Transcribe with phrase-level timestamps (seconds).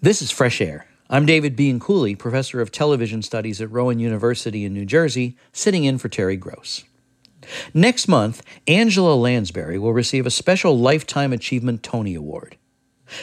[0.00, 0.86] This is Fresh Air.
[1.10, 5.98] I'm David Bianculli, professor of television studies at Rowan University in New Jersey, sitting in
[5.98, 6.84] for Terry Gross.
[7.74, 12.56] Next month, Angela Lansbury will receive a special Lifetime Achievement Tony Award.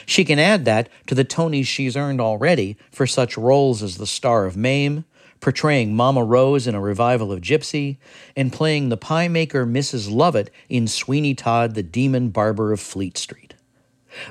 [0.06, 4.06] She can add that to the Tonys she's earned already for such roles as the
[4.06, 5.06] star of Mame,
[5.40, 8.00] portraying Mama Rose in a revival of Gypsy,
[8.36, 10.12] and playing the pie maker Mrs.
[10.12, 13.55] Lovett in Sweeney Todd, the Demon Barber of Fleet Street.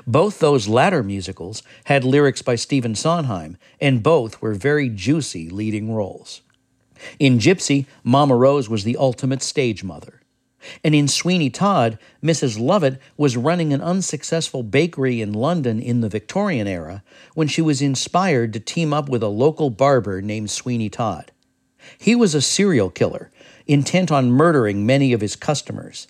[0.07, 5.93] Both those latter musicals had lyrics by Stephen Sondheim, and both were very juicy leading
[5.93, 6.41] roles.
[7.19, 10.21] In Gypsy, Mama Rose was the ultimate stage mother.
[10.83, 12.59] And in Sweeney Todd, Mrs.
[12.59, 17.03] Lovett was running an unsuccessful bakery in London in the Victorian era
[17.35, 21.31] when she was inspired to team up with a local barber named Sweeney Todd.
[21.99, 23.31] He was a serial killer,
[23.67, 26.07] intent on murdering many of his customers.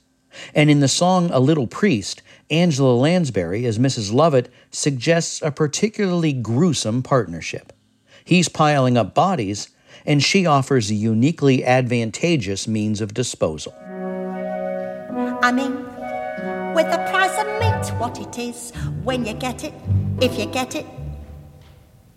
[0.53, 4.13] And in the song A Little Priest, Angela Lansbury, as Mrs.
[4.13, 7.73] Lovett, suggests a particularly gruesome partnership.
[8.23, 9.69] He's piling up bodies,
[10.05, 13.73] and she offers a uniquely advantageous means of disposal.
[15.41, 15.75] I mean,
[16.75, 18.71] with the price of meat, what it is,
[19.03, 19.73] when you get it,
[20.21, 20.85] if you get it.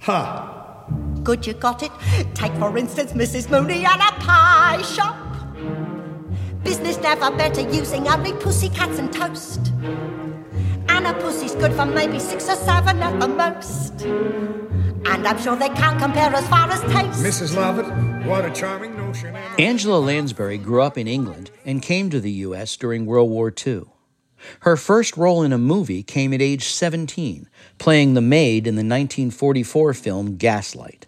[0.00, 0.54] Ha!
[1.22, 1.92] Good you got it.
[2.34, 3.50] Take, for instance, Mrs.
[3.50, 5.16] Mooney and a pie shop.
[6.64, 9.72] Business never better using only pussycats and toast.
[11.08, 14.02] And a pussy's good for maybe six or seven at the most.
[14.02, 17.24] And I'm sure they can't compare as far as taste.
[17.24, 17.56] Mrs.
[17.56, 17.86] Lovett,
[18.26, 19.34] what a charming notion.
[19.58, 22.76] Angela Lansbury grew up in England and came to the U.S.
[22.76, 23.84] during World War II.
[24.60, 27.48] Her first role in a movie came at age 17,
[27.78, 31.06] playing the maid in the 1944 film Gaslight.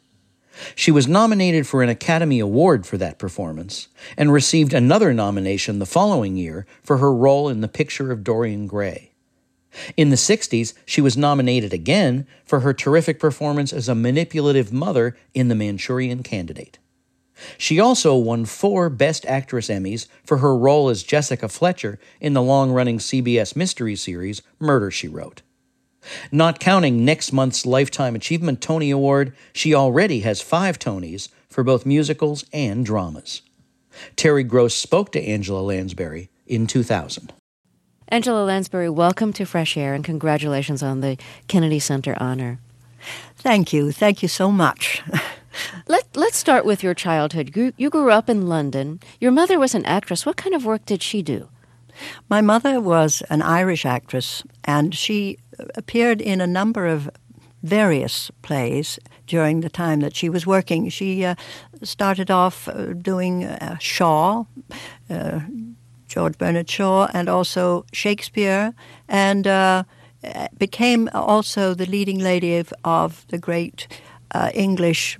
[0.74, 5.84] She was nominated for an Academy Award for that performance and received another nomination the
[5.84, 9.09] following year for her role in The Picture of Dorian Gray.
[9.96, 15.16] In the 60s, she was nominated again for her terrific performance as a manipulative mother
[15.34, 16.78] in The Manchurian Candidate.
[17.56, 22.42] She also won four Best Actress Emmys for her role as Jessica Fletcher in the
[22.42, 25.42] long running CBS mystery series Murder, She Wrote.
[26.32, 31.86] Not counting next month's Lifetime Achievement Tony Award, she already has five Tonys for both
[31.86, 33.42] musicals and dramas.
[34.16, 37.32] Terry Gross spoke to Angela Lansbury in 2000.
[38.12, 41.16] Angela Lansbury, welcome to Fresh Air and congratulations on the
[41.46, 42.58] Kennedy Center honor.
[43.36, 43.92] Thank you.
[43.92, 45.00] Thank you so much.
[45.86, 47.54] Let, let's start with your childhood.
[47.54, 48.98] You, you grew up in London.
[49.20, 50.26] Your mother was an actress.
[50.26, 51.48] What kind of work did she do?
[52.28, 55.38] My mother was an Irish actress, and she
[55.76, 57.10] appeared in a number of
[57.62, 58.98] various plays
[59.28, 60.88] during the time that she was working.
[60.88, 61.36] She uh,
[61.84, 64.46] started off uh, doing uh, Shaw,
[65.08, 65.40] uh,
[66.10, 68.74] George Bernard Shaw, and also Shakespeare,
[69.08, 69.84] and uh,
[70.58, 73.86] became also the leading lady of, of the great
[74.34, 75.18] uh, English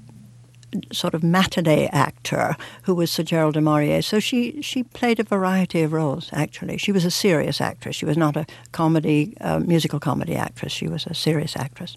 [0.93, 4.03] sort of matinee actor who was Sir Gerald du Maurier.
[4.03, 6.78] So she, she played a variety of roles, actually.
[6.78, 7.97] She was a serious actress.
[7.97, 10.72] She was not a comedy, uh, musical comedy actress.
[10.72, 11.97] She was a serious actress.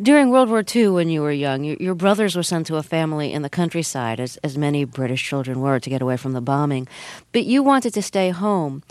[0.00, 3.32] During World War II, when you were young, your, brothers were sent to a family
[3.32, 6.88] in the countryside, as, as many British children were, to get away from the bombing.
[7.32, 8.82] But you wanted to stay home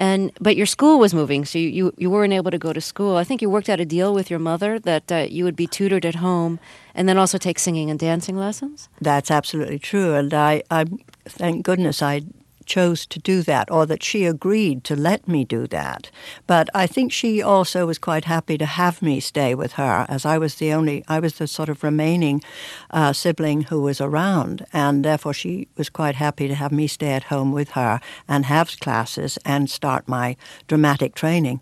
[0.00, 2.80] and but your school was moving, so you, you, you weren't able to go to
[2.80, 3.16] school.
[3.16, 5.66] I think you worked out a deal with your mother that uh, you would be
[5.66, 6.58] tutored at home,
[6.94, 8.88] and then also take singing and dancing lessons.
[9.00, 10.86] That's absolutely true, and I, I
[11.26, 12.22] thank goodness I
[12.70, 16.10] chose to do that or that she agreed to let me do that.
[16.46, 20.24] But I think she also was quite happy to have me stay with her as
[20.24, 22.42] I was the only, I was the sort of remaining
[22.90, 24.64] uh, sibling who was around.
[24.72, 28.46] And therefore she was quite happy to have me stay at home with her and
[28.46, 30.36] have classes and start my
[30.68, 31.60] dramatic training.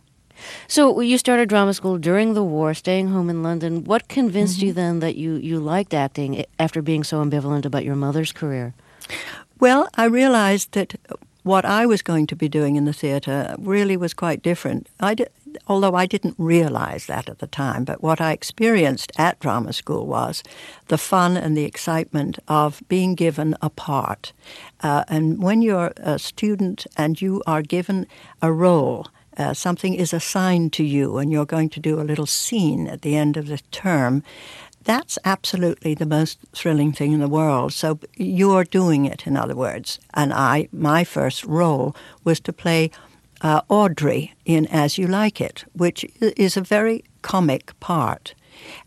[0.69, 3.85] So you started drama school during the war, staying home in London.
[3.85, 4.67] What convinced mm-hmm.
[4.67, 8.75] you then that you, you liked acting after being so ambivalent about your mother's career?
[9.61, 10.95] Well, I realized that
[11.43, 14.87] what I was going to be doing in the theatre really was quite different.
[15.01, 15.17] I
[15.67, 20.07] although I didn't realize that at the time, but what I experienced at drama school
[20.07, 20.43] was
[20.89, 24.33] the fun and the excitement of being given a part.
[24.81, 28.07] Uh, and when you're a student and you are given
[28.43, 29.07] a role,
[29.39, 33.03] uh, something is assigned to you and you're going to do a little scene at
[33.03, 34.23] the end of the term,
[34.89, 37.75] that's absolutely the most thrilling thing in the world.
[37.75, 40.01] So you're doing it, in other words.
[40.15, 41.95] And I, my first role
[42.25, 42.91] was to play
[43.43, 48.35] uh, Audrey in As You Like It, which is a very comic part.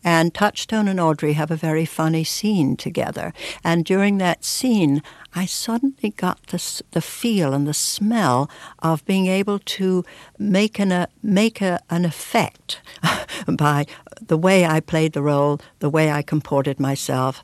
[0.03, 3.33] And Touchstone and Audrey have a very funny scene together.
[3.63, 5.01] And during that scene,
[5.33, 10.03] I suddenly got the, the feel and the smell of being able to
[10.37, 12.81] make an, a, make a, an effect
[13.47, 13.85] by
[14.21, 17.41] the way I played the role, the way I comported myself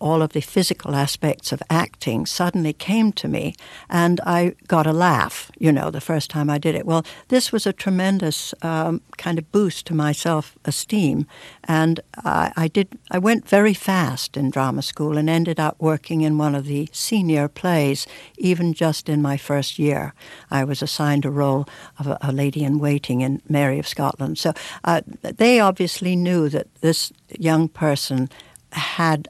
[0.00, 3.54] all of the physical aspects of acting suddenly came to me,
[3.88, 6.86] and I got a laugh, you know, the first time I did it.
[6.86, 11.26] Well, this was a tremendous um, kind of boost to my self esteem,
[11.64, 12.88] and I, I, did.
[13.10, 16.88] I went very fast in drama school and ended up working in one of the
[16.92, 18.06] senior plays,
[18.38, 20.14] even just in my first year.
[20.50, 21.66] I was assigned a role
[21.98, 24.38] of a, a lady in waiting in Mary of Scotland.
[24.38, 24.52] So
[24.84, 28.28] uh, they obviously knew that this young person
[28.72, 29.28] had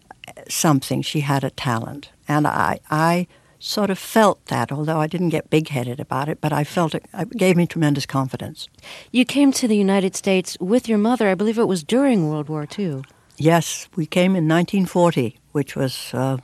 [0.53, 1.03] something.
[1.03, 2.11] She had a talent.
[2.29, 3.27] And I, I
[3.59, 6.95] sort of felt that, although I didn't get big headed about it, but I felt
[6.95, 8.69] it, it gave me tremendous confidence.
[9.13, 12.49] You came to the United States with your mother, I believe it was during World
[12.49, 13.03] War II.
[13.43, 16.37] Yes, we came in 1940, which was uh,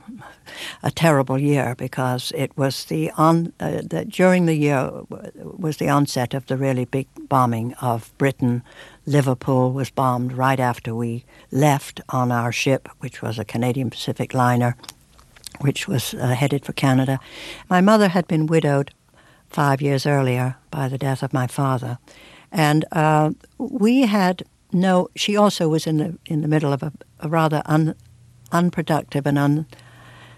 [0.81, 4.89] a terrible year because it was the on uh, during the year
[5.59, 8.63] was the onset of the really big bombing of Britain.
[9.05, 14.33] Liverpool was bombed right after we left on our ship, which was a Canadian Pacific
[14.33, 14.75] liner,
[15.61, 17.19] which was uh, headed for Canada.
[17.69, 18.91] My mother had been widowed
[19.49, 21.99] five years earlier by the death of my father,
[22.51, 24.41] and uh, we had
[24.71, 27.95] no, she also was in the in the middle of a, a rather un,
[28.51, 29.65] unproductive and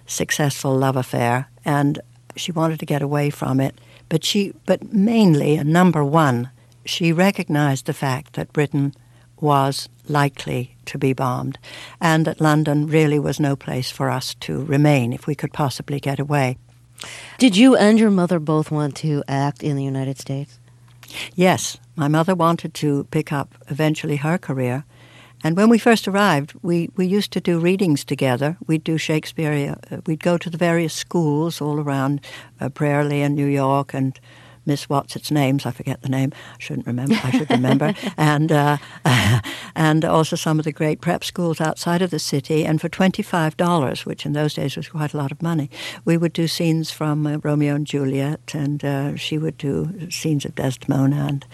[0.07, 1.99] unsuccessful love affair, and
[2.35, 3.79] she wanted to get away from it.
[4.07, 6.49] But she, but mainly, and number one,
[6.85, 8.93] she recognized the fact that Britain
[9.39, 11.57] was likely to be bombed,
[12.01, 15.99] and that London really was no place for us to remain if we could possibly
[15.99, 16.57] get away.
[17.37, 20.59] Did you and your mother both want to act in the United States?
[21.35, 24.85] Yes, my mother wanted to pick up eventually her career.
[25.43, 28.57] And when we first arrived, we, we used to do readings together.
[28.67, 29.77] We'd do Shakespeare.
[29.89, 32.19] Uh, we'd go to the various schools all around
[32.59, 34.19] uh, Brearley and New York and
[34.69, 35.65] Miss What's its names.
[35.65, 36.31] I forget the name.
[36.53, 37.15] I shouldn't remember.
[37.23, 37.95] I should remember.
[38.17, 38.77] and uh,
[39.75, 42.65] and also some of the great prep schools outside of the city.
[42.65, 45.71] And for twenty five dollars, which in those days was quite a lot of money,
[46.05, 50.45] we would do scenes from uh, Romeo and Juliet, and uh, she would do scenes
[50.45, 51.45] of Desdemona and.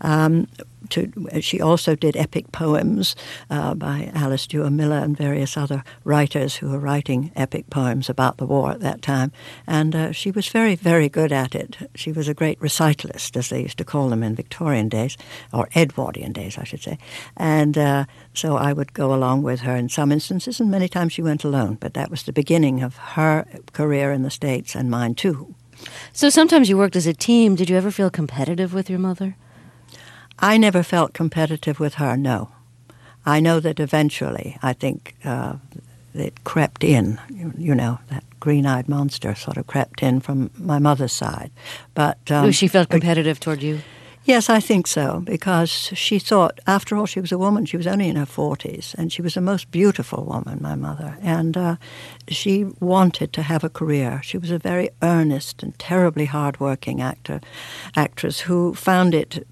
[0.00, 0.46] Um,
[0.90, 3.16] to, she also did epic poems
[3.50, 8.36] uh, by Alice Duer Miller and various other writers who were writing epic poems about
[8.36, 9.32] the war at that time.
[9.66, 11.90] And uh, she was very, very good at it.
[11.94, 15.16] She was a great recitalist, as they used to call them in Victorian days,
[15.52, 16.98] or Edwardian days, I should say.
[17.36, 21.12] And uh, so I would go along with her in some instances, and many times
[21.12, 21.76] she went alone.
[21.80, 25.54] But that was the beginning of her career in the States and mine too.
[26.12, 27.54] So sometimes you worked as a team.
[27.54, 29.36] Did you ever feel competitive with your mother?
[30.40, 32.50] I never felt competitive with her, no.
[33.26, 35.56] I know that eventually, I think uh,
[36.14, 37.20] it crept in,
[37.58, 41.50] you, know, that green eyed monster sort of crept in from my mother's side.
[41.94, 43.80] But um, she felt competitive toward you?
[44.24, 47.64] Yes, I think so, because she thought, after all, she was a woman.
[47.64, 51.16] She was only in her 40s, and she was a most beautiful woman, my mother.
[51.22, 51.76] And uh,
[52.28, 54.20] she wanted to have a career.
[54.22, 57.40] She was a very earnest and terribly hardworking actor,
[57.96, 59.46] actress who found it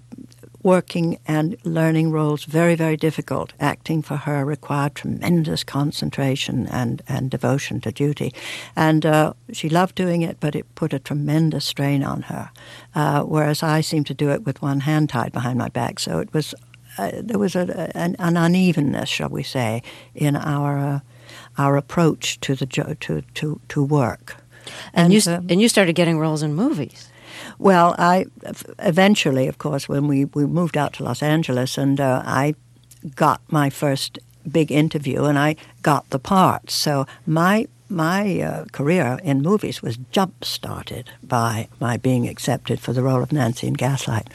[0.66, 3.52] working and learning roles very, very difficult.
[3.60, 8.34] Acting for her required tremendous concentration and, and devotion to duty.
[8.74, 12.50] And uh, she loved doing it, but it put a tremendous strain on her.
[12.96, 16.00] Uh, whereas I seemed to do it with one hand tied behind my back.
[16.00, 16.52] So it was,
[16.98, 19.84] uh, there was a, an, an, unevenness, shall we say,
[20.16, 21.00] in our, uh,
[21.56, 24.36] our approach to, the jo- to, to, to work.
[24.92, 27.08] And, and you, um, and you started getting roles in movies.
[27.58, 28.26] Well, I
[28.78, 32.54] eventually, of course, when we, we moved out to Los Angeles, and uh, I
[33.14, 34.18] got my first
[34.50, 36.70] big interview, and I got the part.
[36.70, 42.92] So my my uh, career in movies was jump started by my being accepted for
[42.92, 44.28] the role of Nancy in Gaslight.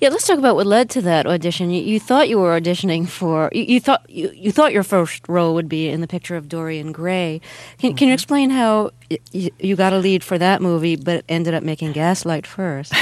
[0.00, 1.70] Yeah, let's talk about what led to that audition.
[1.70, 5.28] You, you thought you were auditioning for you, you, thought you, you thought your first
[5.28, 7.40] role would be in the picture of Dorian Gray.
[7.78, 7.96] Can, mm-hmm.
[7.96, 8.14] can you mm-hmm.
[8.14, 8.92] explain how
[9.32, 12.92] you, you got a lead for that movie, but ended up making Gaslight first?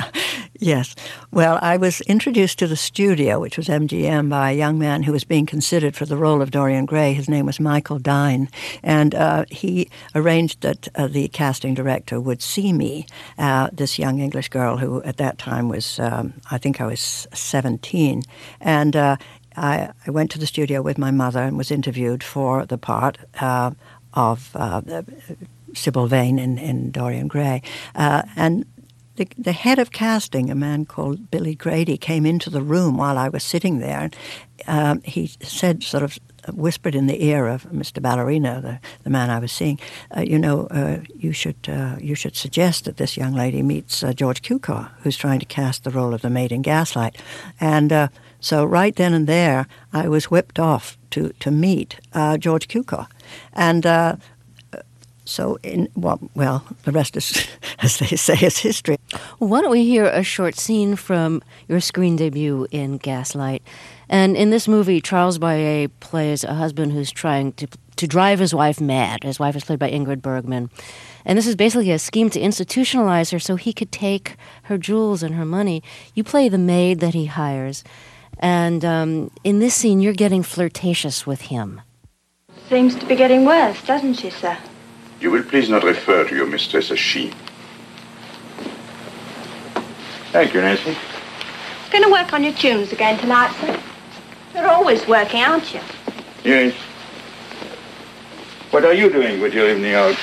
[0.58, 0.94] yes.
[1.30, 5.12] Well, I was introduced to the studio, which was MGM, by a young man who
[5.12, 7.12] was being considered for the role of Dorian Gray.
[7.12, 8.48] His name was Michael Dyne,
[8.82, 14.20] and uh, he arranged that uh, the casting director would see me, uh, this young
[14.20, 15.98] English girl who at that time was.
[15.98, 18.22] Um, I think I was 17.
[18.60, 19.16] And uh,
[19.56, 23.18] I, I, went to the studio with my mother and was interviewed for the part
[23.40, 23.72] uh,
[24.14, 24.82] of uh,
[25.74, 27.62] Sybil Vane in, in Dorian Gray.
[27.94, 28.64] Uh, and
[29.16, 33.18] the, the head of casting, a man called Billy Grady, came into the room while
[33.18, 34.10] I was sitting there.
[34.66, 36.18] Um, he said, sort of
[36.52, 38.00] whispered in the ear of Mr.
[38.00, 39.78] Ballerino, the, the man I was seeing,
[40.16, 44.02] uh, you know, uh, you should uh, you should suggest that this young lady meets
[44.02, 47.16] uh, George Cukor, who's trying to cast the role of the maid in Gaslight.
[47.60, 48.08] And uh,
[48.40, 53.06] so right then and there, I was whipped off to, to meet uh, George Cukor.
[53.52, 53.84] And
[55.28, 57.46] so, in well, well, the rest is,
[57.80, 58.96] as they say, is history.
[59.38, 63.62] Why don't we hear a short scene from your screen debut in Gaslight?
[64.08, 68.54] And in this movie, Charles Boyer plays a husband who's trying to to drive his
[68.54, 69.24] wife mad.
[69.24, 70.70] His wife is played by Ingrid Bergman.
[71.24, 75.24] And this is basically a scheme to institutionalize her so he could take her jewels
[75.24, 75.82] and her money.
[76.14, 77.82] You play the maid that he hires.
[78.38, 81.80] And um, in this scene, you're getting flirtatious with him.
[82.68, 84.56] Seems to be getting worse, doesn't she, sir?
[85.20, 87.32] You will please not refer to your mistress as she.
[90.30, 90.96] Thank you, Nancy.
[91.90, 93.80] Going to work on your tunes again tonight, sir?
[94.54, 95.80] You're always working, aren't you?
[96.44, 96.74] Yes.
[98.70, 100.16] What are you doing with your evening out?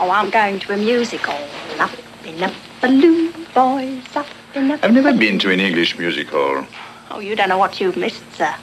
[0.00, 1.48] Oh, I'm going to a music hall.
[1.78, 1.90] Up
[2.24, 4.74] in a balloon, boys, up in a...
[4.82, 6.66] I've never been to an English music hall.
[7.10, 8.54] Oh, you don't know what you've missed, sir.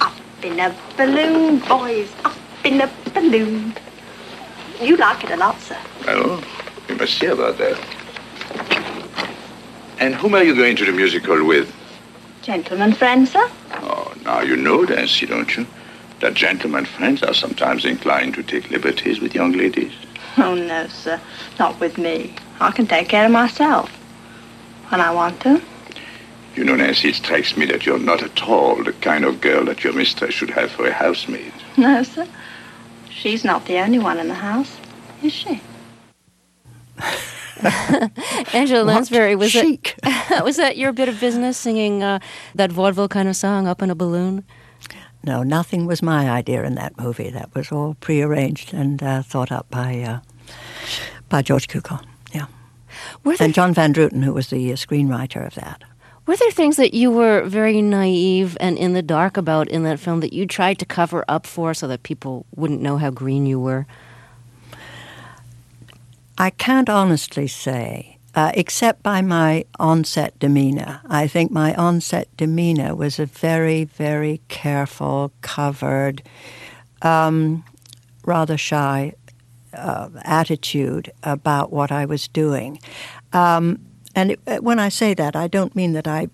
[0.00, 0.12] Up
[0.42, 3.74] in a balloon, boys, up in a balloon.
[4.80, 5.78] You like it a lot, sir.
[6.06, 6.42] Well,
[6.88, 7.78] we must see about that.
[9.98, 11.70] And whom are you going to the musical with?
[12.42, 13.50] Gentleman friend, sir?
[13.82, 15.66] Oh, now you know, Nancy, don't you?
[16.20, 19.92] That gentlemen friends are sometimes inclined to take liberties with young ladies.
[20.36, 21.20] Oh, no, sir.
[21.58, 22.32] Not with me.
[22.60, 23.90] I can take care of myself.
[24.90, 25.60] When I want to.
[26.54, 29.64] You know, Nancy, it strikes me that you're not at all the kind of girl
[29.64, 31.52] that your mistress should have for a housemaid.
[31.76, 32.28] No, sir.
[33.20, 34.78] She's not the only one in the house,
[35.22, 35.60] is she?
[38.54, 39.94] Angela Lansbury, was chic.
[40.02, 42.20] it was that your bit of business singing uh,
[42.54, 44.42] that vaudeville kind of song up in a balloon?
[45.22, 47.28] No, nothing was my idea in that movie.
[47.28, 50.20] That was all prearranged and uh, thought up by uh,
[51.28, 52.02] by George Cukor.
[52.32, 52.46] Yeah,
[53.22, 55.82] Were and John Van Druten, who was the uh, screenwriter of that.
[56.30, 59.98] Were there things that you were very naive and in the dark about in that
[59.98, 63.46] film that you tried to cover up for so that people wouldn't know how green
[63.46, 63.84] you were?
[66.38, 71.00] I can't honestly say, uh, except by my onset demeanor.
[71.04, 76.22] I think my onset demeanor was a very, very careful, covered,
[77.02, 77.64] um,
[78.24, 79.14] rather shy
[79.74, 82.78] uh, attitude about what I was doing.
[83.32, 83.80] Um,
[84.14, 86.28] and it, uh, when I say that, I don't mean that I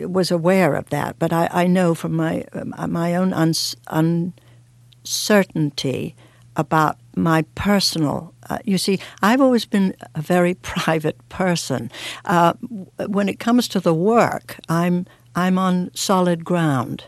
[0.00, 6.14] was aware of that, but I, I know from my uh, my own uncertainty
[6.56, 8.34] about my personal.
[8.48, 11.90] Uh, you see, I've always been a very private person.
[12.24, 12.54] Uh,
[13.06, 17.04] when it comes to the work, I'm I'm on solid ground.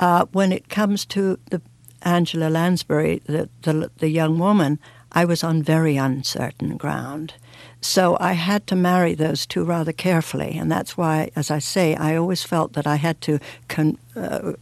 [0.00, 1.60] Uh, when it comes to the
[2.02, 4.78] Angela Lansbury, the, the the young woman,
[5.12, 7.34] I was on very uncertain ground.
[7.80, 11.94] So I had to marry those two rather carefully, and that's why, as I say,
[11.94, 14.54] I always felt that I had to, con- uh,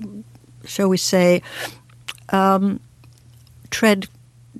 [0.64, 1.42] shall we say,
[2.30, 2.80] um,
[3.70, 4.08] tread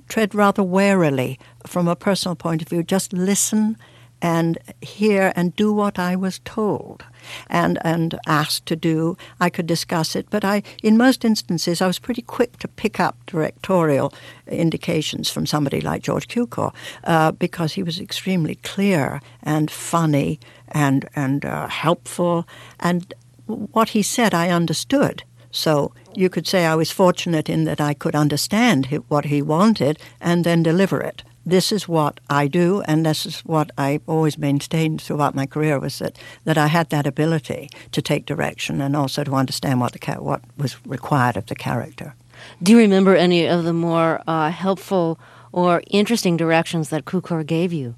[0.09, 2.81] tread rather warily from a personal point of view.
[2.81, 3.77] Just listen
[4.21, 7.03] and hear and do what I was told
[7.49, 9.17] and and asked to do.
[9.39, 12.99] I could discuss it, but I, in most instances, I was pretty quick to pick
[12.99, 14.13] up directorial
[14.47, 21.07] indications from somebody like George Cukor uh, because he was extremely clear and funny and
[21.15, 22.47] and uh, helpful,
[22.79, 23.13] and
[23.45, 25.23] what he said I understood.
[25.51, 29.97] So you could say I was fortunate in that I could understand what he wanted
[30.19, 31.23] and then deliver it.
[31.49, 35.79] This is what I do, and this is what I always maintained throughout my career
[35.79, 39.93] was that, that I had that ability to take direction and also to understand what
[39.93, 42.15] the what was required of the character.
[42.61, 45.17] Do you remember any of the more uh, helpful
[45.53, 47.95] or interesting directions that Cukor gave you?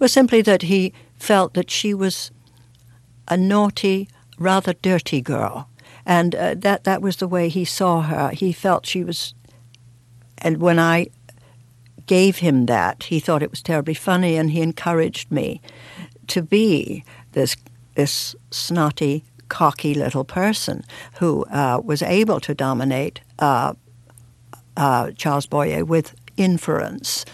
[0.00, 2.32] Well, simply that he felt that she was
[3.28, 5.68] a naughty, rather dirty girl
[6.04, 8.30] and uh, that that was the way he saw her.
[8.30, 9.34] He felt she was,
[10.38, 11.10] and when I
[12.10, 15.60] gave him that, he thought it was terribly funny, and he encouraged me
[16.26, 17.56] to be this
[17.94, 20.82] this snotty, cocky little person
[21.20, 23.74] who uh, was able to dominate uh,
[24.76, 27.24] uh Charles Boyer with inference.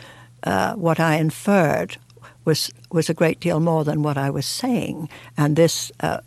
[0.42, 1.97] Uh, what I inferred
[2.45, 6.21] was was a great deal more than what I was saying, and this uh,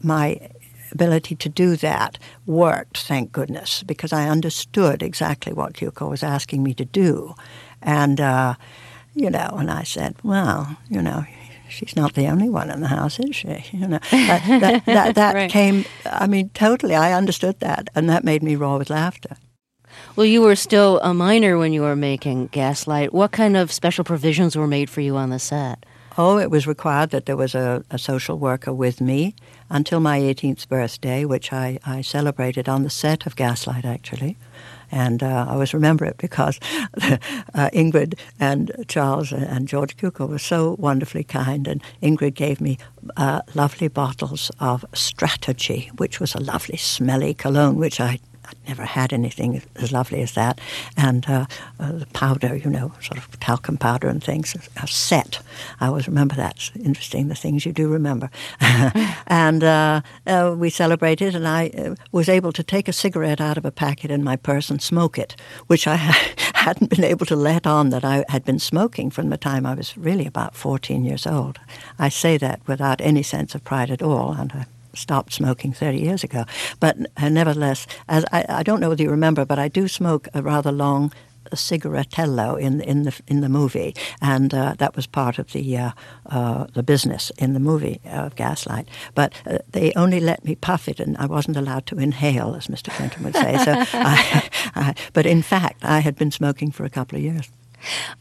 [0.00, 0.38] my
[0.94, 6.62] ability to do that worked, thank goodness, because I understood exactly what Cukor was asking
[6.62, 7.34] me to do.
[7.82, 8.54] And, uh,
[9.14, 11.24] you know, and I said, well, you know,
[11.68, 13.64] she's not the only one in the house, is she?
[13.72, 15.50] You know, that, that, that, that Right.
[15.50, 19.36] came, I mean, totally, I understood that, and that made me roar with laughter.
[20.16, 23.12] Well, you were still a minor when you were making Gaslight.
[23.12, 25.86] What kind of special provisions were made for you on the set?
[26.16, 29.34] Oh, it was required that there was a, a social worker with me
[29.74, 34.36] until my 18th birthday, which I, I celebrated on the set of Gaslight, actually.
[34.92, 36.60] And uh, I always remember it because
[37.02, 41.66] uh, Ingrid and Charles and George Cukor were so wonderfully kind.
[41.66, 42.78] And Ingrid gave me
[43.16, 48.20] uh, lovely bottles of Strategy, which was a lovely, smelly cologne, which I
[48.66, 50.60] never had anything as lovely as that.
[50.96, 51.46] And uh,
[51.78, 55.40] uh, the powder, you know, sort of talcum powder and things, a set.
[55.80, 56.56] I always remember that.
[56.56, 58.30] It's interesting, the things you do remember.
[59.26, 63.58] and uh, uh, we celebrated, and I uh, was able to take a cigarette out
[63.58, 65.96] of a packet in my purse and smoke it, which I
[66.54, 69.74] hadn't been able to let on that I had been smoking from the time I
[69.74, 71.58] was really about 14 years old.
[71.98, 74.66] I say that without any sense of pride at all, and I
[74.96, 76.44] stopped smoking 30 years ago.
[76.80, 80.28] But uh, nevertheless, as I, I don't know whether you remember, but I do smoke
[80.34, 81.12] a rather long
[81.52, 85.90] cigarettello in in the in the movie, and uh, that was part of the uh,
[86.26, 88.88] uh, the business in the movie of Gaslight.
[89.14, 92.68] But uh, they only let me puff it, and I wasn't allowed to inhale, as
[92.68, 92.90] Mr.
[92.90, 93.56] Clinton would say.
[93.58, 97.50] So, I, I, but in fact, I had been smoking for a couple of years.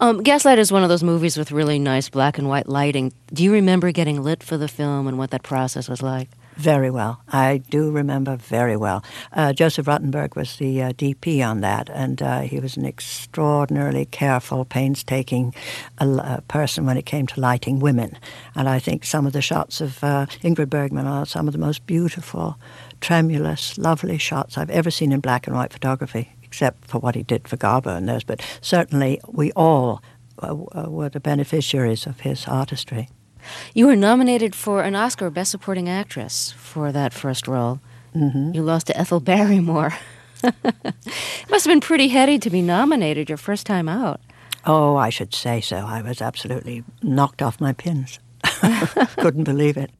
[0.01, 3.13] Um, Gaslight is one of those movies with really nice black and white lighting.
[3.31, 6.29] Do you remember getting lit for the film and what that process was like?
[6.57, 7.21] Very well.
[7.27, 9.03] I do remember very well.
[9.31, 14.05] Uh, Joseph Ruttenberg was the uh, DP on that, and uh, he was an extraordinarily
[14.05, 15.55] careful, painstaking
[15.99, 18.17] uh, uh, person when it came to lighting women.
[18.55, 21.59] And I think some of the shots of uh, Ingrid Bergman are some of the
[21.59, 22.57] most beautiful,
[23.01, 27.23] tremulous, lovely shots I've ever seen in black and white photography, except for what he
[27.23, 28.23] did for Garbo and those.
[28.23, 30.03] But certainly, we all
[30.41, 33.09] were the beneficiaries of his artistry.
[33.73, 37.79] You were nominated for an Oscar Best Supporting Actress for that first role.
[38.15, 38.51] Mm-hmm.
[38.53, 39.93] You lost to Ethel Barrymore.
[40.43, 40.55] it
[41.49, 44.19] must have been pretty heady to be nominated your first time out.
[44.65, 45.77] Oh, I should say so.
[45.77, 48.19] I was absolutely knocked off my pins.
[49.17, 49.91] Couldn't believe it.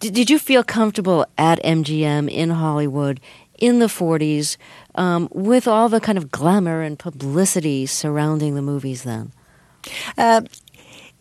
[0.00, 3.20] Did, did you feel comfortable at MGM in Hollywood
[3.58, 4.56] in the 40s
[4.94, 9.32] um, with all the kind of glamour and publicity surrounding the movies then?
[10.18, 10.42] Uh,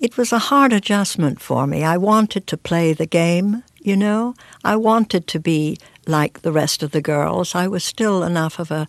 [0.03, 1.81] it was a hard adjustment for me.
[1.85, 4.35] I wanted to play the game, you know.
[4.61, 7.55] I wanted to be like the rest of the girls.
[7.55, 8.87] I was still enough of a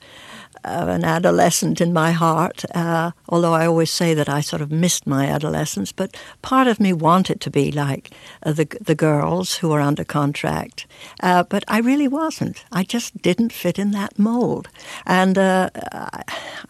[0.65, 4.73] of an adolescent in my heart, uh, although I always say that I sort of
[4.73, 5.93] missed my adolescence.
[5.93, 8.11] But part of me wanted to be like
[8.43, 10.87] uh, the the girls who were under contract,
[11.23, 12.65] uh, but I really wasn't.
[12.73, 14.69] I just didn't fit in that mold,
[15.07, 15.71] and uh,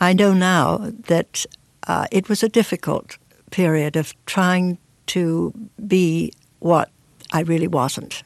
[0.01, 1.47] I know now that
[1.89, 3.17] uh, it was a difficult
[3.55, 5.53] period of trying to
[5.87, 6.91] be what
[7.33, 8.25] I really wasn't.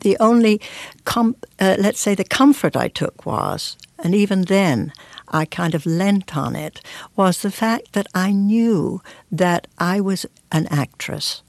[0.00, 0.58] The only,
[1.04, 4.92] com- uh, let's say, the comfort I took was, and even then
[5.28, 6.80] I kind of lent on it,
[7.14, 11.42] was the fact that I knew that I was an actress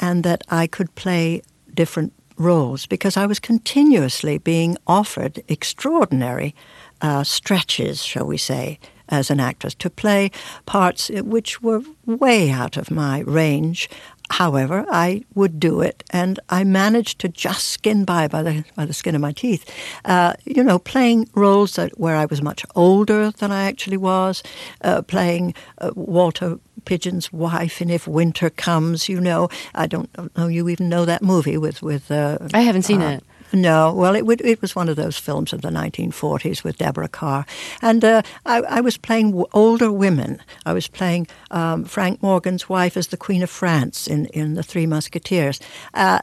[0.00, 1.42] and that I could play
[1.74, 6.54] different roles because I was continuously being offered extraordinary
[7.02, 8.78] uh, stretches, shall we say,
[9.12, 10.30] as an actress to play
[10.66, 13.88] parts which were way out of my range.
[14.30, 18.86] However, I would do it, and I managed to just skin by by the by
[18.86, 19.70] the skin of my teeth.
[20.06, 24.42] Uh, you know, playing roles that where I was much older than I actually was,
[24.80, 29.06] uh, playing uh, Walter Pidgeon's wife in If Winter Comes.
[29.06, 32.10] You know, I don't know you even know that movie with with.
[32.10, 33.24] Uh, I haven't seen uh, it.
[33.52, 37.44] No, well, it, it was one of those films of the 1940s with Deborah Kerr.
[37.82, 40.40] And uh, I, I, was playing older women.
[40.64, 44.62] I was playing um, Frank Morgan's wife as the Queen of France in, in The
[44.62, 45.60] Three Musketeers.
[45.92, 46.20] Uh,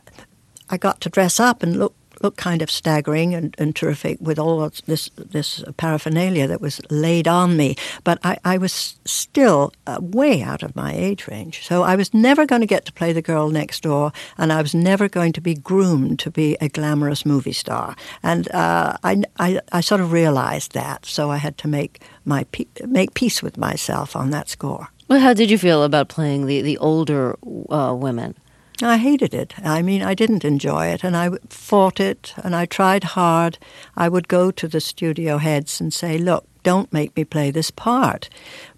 [0.72, 4.40] I got to dress up and look look kind of staggering and, and terrific with
[4.40, 7.76] all this this paraphernalia that was laid on me.
[8.04, 11.66] But I, I was still uh, way out of my age range.
[11.66, 14.62] So I was never going to get to play the girl next door, and I
[14.62, 17.96] was never going to be groomed to be a glamorous movie star.
[18.24, 21.06] And uh, I, I, I sort of realized that.
[21.06, 22.46] So I had to make my
[22.86, 24.90] make peace with myself on that score.
[25.08, 27.38] Well, how did you feel about playing the the older
[27.70, 28.36] uh, women?
[28.82, 29.54] I hated it.
[29.60, 33.58] I mean, I didn't enjoy it, and I fought it, and I tried hard.
[33.98, 37.72] I would go to the studio heads and say, look, don't make me play this
[37.72, 38.30] part.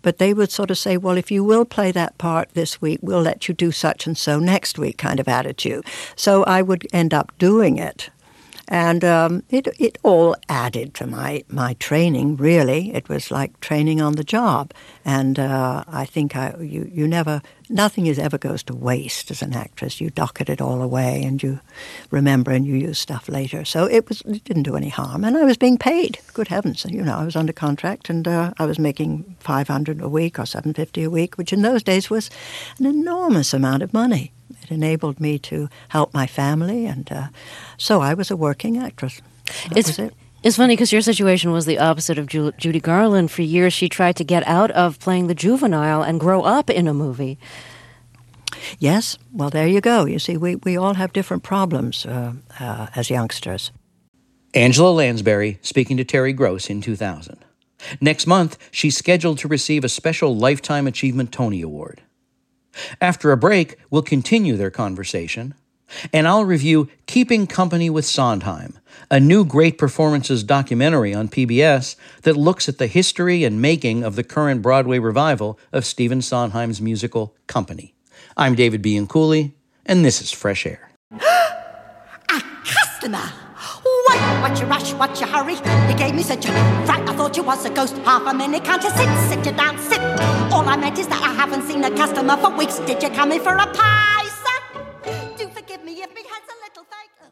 [0.01, 2.99] But they would sort of say, well, if you will play that part this week,
[3.01, 5.85] we'll let you do such and so next week, kind of attitude.
[6.15, 8.09] So I would end up doing it.
[8.71, 12.37] And um, it it all added to my my training.
[12.37, 17.05] Really, it was like training on the job, and uh, I think I you you
[17.05, 19.99] never nothing is ever goes to waste as an actress.
[19.99, 21.59] You docket it all away, and you
[22.11, 23.65] remember and you use stuff later.
[23.65, 26.19] So it was it didn't do any harm, and I was being paid.
[26.33, 30.01] Good heavens, you know, I was under contract, and uh, I was making five hundred
[30.01, 32.29] a week or seven fifty a week, which in those days was
[32.79, 34.31] an enormous amount of money.
[34.71, 37.27] It enabled me to help my family, and uh,
[37.77, 39.21] so I was a working actress.
[39.67, 40.13] That It's was it.
[40.43, 43.31] it's funny because your situation was the opposite of Ju- Judy Garland.
[43.31, 46.87] For years, she tried to get out of playing the juvenile and grow up in
[46.87, 47.37] a movie.
[48.79, 50.05] Yes, well, there you go.
[50.05, 53.71] You see, we, we all have different problems uh, uh, as youngsters.
[54.53, 57.37] Angela Lansbury speaking to Terry Gross in 2000.
[57.99, 62.01] Next month, she's scheduled to receive a special Lifetime Achievement Tony Award.
[62.99, 65.53] After a break, we'll continue their conversation,
[66.13, 68.79] and I'll review Keeping Company with Sondheim,
[69.09, 74.15] a new Great Performances documentary on PBS that looks at the history and making of
[74.15, 77.93] the current Broadway revival of Stephen Sondheim's musical Company.
[78.37, 79.51] I'm David Bianculli,
[79.85, 80.91] and this is Fresh Air.
[81.11, 83.40] A customer!
[84.41, 84.51] What?
[84.51, 84.93] What you rush?
[84.93, 85.53] What you hurry?
[85.89, 86.51] You gave me such a
[86.85, 87.07] fright.
[87.07, 87.95] I thought you was a ghost.
[87.99, 89.07] Half a minute, can't you sit?
[89.29, 90.01] Sit you down, sit.
[90.51, 92.79] All I meant is that I haven't seen a customer for weeks.
[92.79, 94.81] Did you come in for a pie, sir?
[95.37, 97.31] Do forgive me if me head's a little fake.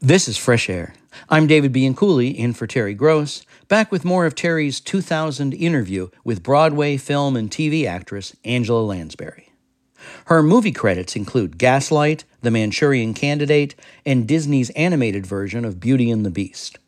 [0.00, 0.94] This is Fresh Air.
[1.28, 6.42] I'm David Bianculli, in for Terry Gross, back with more of Terry's 2000 interview with
[6.42, 9.50] Broadway film and TV actress Angela Lansbury.
[10.26, 13.74] Her movie credits include Gaslight, The Manchurian Candidate,
[14.06, 16.78] and Disney's animated version of Beauty and the Beast.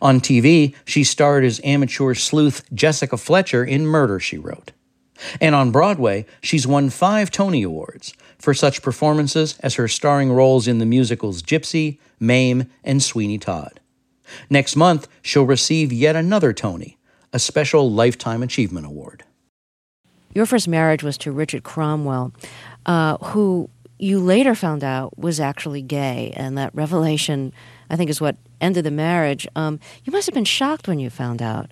[0.00, 4.70] On TV, she starred as amateur sleuth Jessica Fletcher in Murder, She Wrote.
[5.40, 10.68] And on Broadway, she's won five Tony Awards for such performances as her starring roles
[10.68, 13.80] in the musicals Gypsy, Mame, and Sweeney Todd.
[14.48, 16.96] Next month, she'll receive yet another Tony,
[17.32, 19.24] a special Lifetime Achievement Award.
[20.32, 22.32] Your first marriage was to Richard Cromwell,
[22.86, 23.68] uh, who
[24.02, 27.52] you later found out was actually gay, and that revelation,
[27.88, 29.46] I think, is what ended the marriage.
[29.54, 31.70] Um, you must have been shocked when you found out.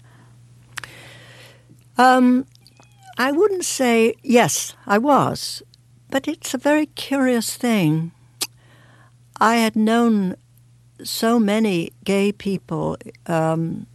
[1.98, 2.46] Um,
[3.18, 5.64] I wouldn't say, yes, I was,
[6.08, 8.12] but it's a very curious thing.
[9.40, 10.36] I had known
[11.02, 13.88] so many gay people um,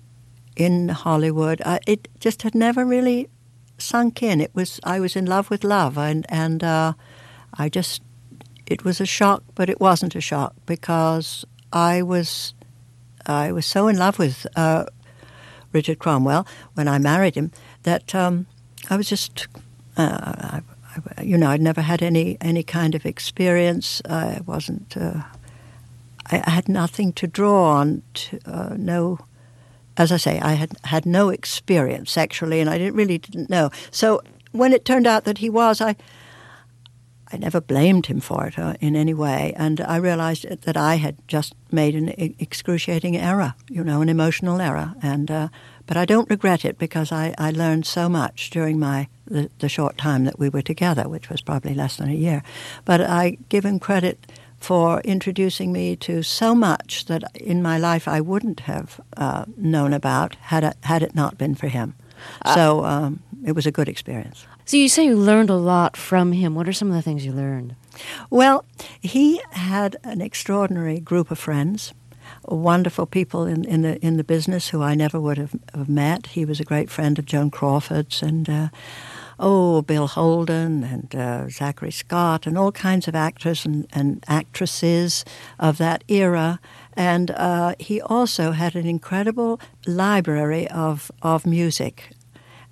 [0.57, 1.61] in Hollywood.
[1.65, 3.29] I, it just had never really
[3.77, 4.41] sunk in.
[4.41, 6.93] It was I was in love with love, and and uh,
[7.53, 8.01] I just
[8.65, 12.53] it was a shock, but it wasn't a shock because I was
[13.25, 14.85] I was so in love with uh,
[15.71, 17.51] Richard Cromwell when I married him
[17.83, 18.47] that um,
[18.89, 19.47] I was just
[19.97, 20.61] uh, I,
[21.17, 24.01] I, you know I'd never had any any kind of experience.
[24.09, 24.95] I wasn't.
[24.97, 25.21] Uh,
[26.31, 28.01] I, had nothing to draw on.
[28.13, 29.19] To, uh, no
[29.97, 33.69] as I say, I had had no experience sexually, and I didn't, really didn't know.
[33.91, 35.95] So when it turned out that he was, I
[37.35, 40.95] I never blamed him for it uh, in any way, and I realized that I
[40.95, 45.49] had just made an excruciating error, you know, an emotional error, and uh,
[45.85, 49.67] but I don't regret it because I, I learned so much during my the, the
[49.67, 52.41] short time that we were together, which was probably less than a year.
[52.85, 54.25] But I give him credit
[54.57, 59.91] for introducing me to so much that in my life I wouldn't have uh, known
[59.91, 61.95] about had it, had it not been for him.
[62.53, 64.47] so um, it was a good experience.
[64.65, 66.55] So you say you learned a lot from him.
[66.55, 67.75] What are some of the things you learned?
[68.31, 68.65] Well,
[68.99, 71.93] he had an extraordinary group of friends,
[72.45, 76.27] wonderful people in, in the in the business who I never would have, have met.
[76.27, 78.49] He was a great friend of Joan Crawford's and.
[78.49, 78.67] Uh,
[79.37, 85.25] oh, Bill Holden and uh, Zachary Scott and all kinds of actors and, and actresses
[85.59, 86.59] of that era.
[86.93, 92.11] And uh, he also had an incredible library of, of music,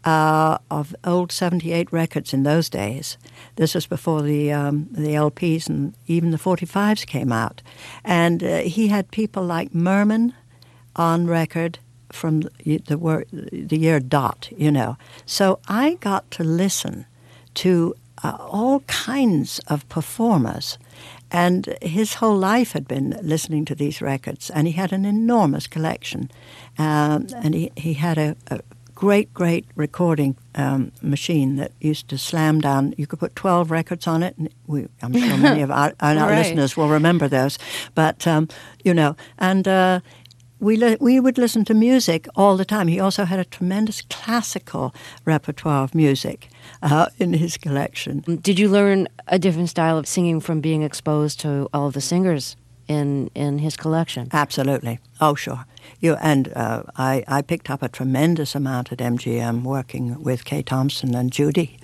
[0.04, 3.18] uh, of old 78 records in those days.
[3.56, 7.62] This was before the, um, the LPs and even the 45s came out.
[8.04, 10.34] And uh, he had people like Merman
[10.96, 11.80] on record
[12.13, 14.98] from the, the the year dot, you know.
[15.26, 17.06] So I got to listen
[17.56, 20.78] to uh, all kinds of performers,
[21.32, 25.68] and his whole life had been listening to these records, and he had an enormous
[25.68, 26.30] collection,
[26.78, 28.60] um, and he he had a, a
[28.95, 32.93] great, great recording um, machine that used to slam down.
[32.97, 36.15] You could put 12 records on it, and we, I'm sure many of our, our
[36.15, 36.38] Right.
[36.38, 37.58] listeners will remember those.
[37.95, 38.47] But, um,
[38.84, 39.99] you know, and uh,
[40.60, 42.88] we, li- we would listen to music all the time.
[42.88, 44.93] He also had a tremendous classical
[45.25, 46.49] repertoire of music
[46.82, 48.19] uh, in his collection.
[48.41, 52.56] Did you learn a different style of singing from being exposed to all the singers
[52.88, 54.27] in in his collection.
[54.34, 54.99] Absolutely.
[55.21, 55.65] Oh, sure.
[56.00, 60.63] You and uh, I, I picked up a tremendous amount at MGM working with Kay
[60.63, 61.78] Thompson and Judy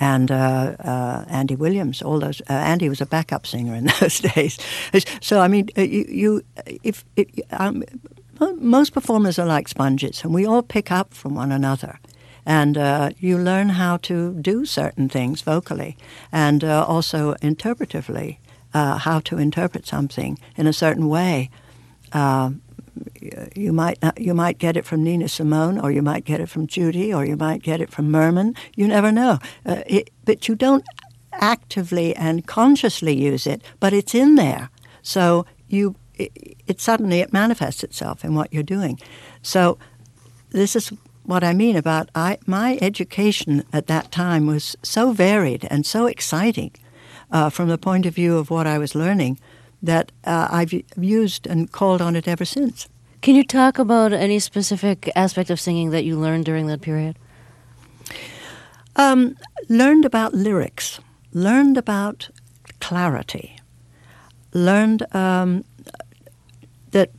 [0.00, 2.02] and uh, uh, Andy Williams.
[2.02, 2.40] All those.
[2.42, 4.58] Uh, Andy was a backup singer in those days.
[5.20, 6.42] So I mean, uh, you, you
[6.82, 7.04] if,
[7.50, 7.84] um,
[8.56, 11.98] most performers are like sponges, and we all pick up from one another.
[12.46, 15.98] And uh, you learn how to do certain things vocally
[16.32, 18.38] and uh, also interpretively,
[18.72, 21.50] how to interpret something in a certain way.
[23.54, 26.48] You might not, you might get it from Nina Simone, or you might get it
[26.48, 28.54] from Judy, or you might get it from Merman.
[28.76, 29.38] You never know.
[29.66, 30.84] Uh, it, but you don't
[31.32, 34.70] actively and consciously use it, but it's in there.
[35.02, 38.98] So you, it, it suddenly it manifests itself in what you're doing.
[39.42, 39.78] So
[40.50, 40.92] this is
[41.24, 46.06] what I mean about I, my education at that time was so varied and so
[46.06, 46.72] exciting
[47.30, 49.38] uh, from the point of view of what I was learning
[49.82, 52.88] that uh, I've used and called on it ever since.
[53.20, 57.18] Can you talk about any specific aspect of singing that you learned during that period?
[58.96, 59.36] Um,
[59.68, 61.00] learned about lyrics,
[61.32, 62.30] learned about
[62.80, 63.56] clarity,
[64.52, 65.64] learned um,
[66.90, 67.10] that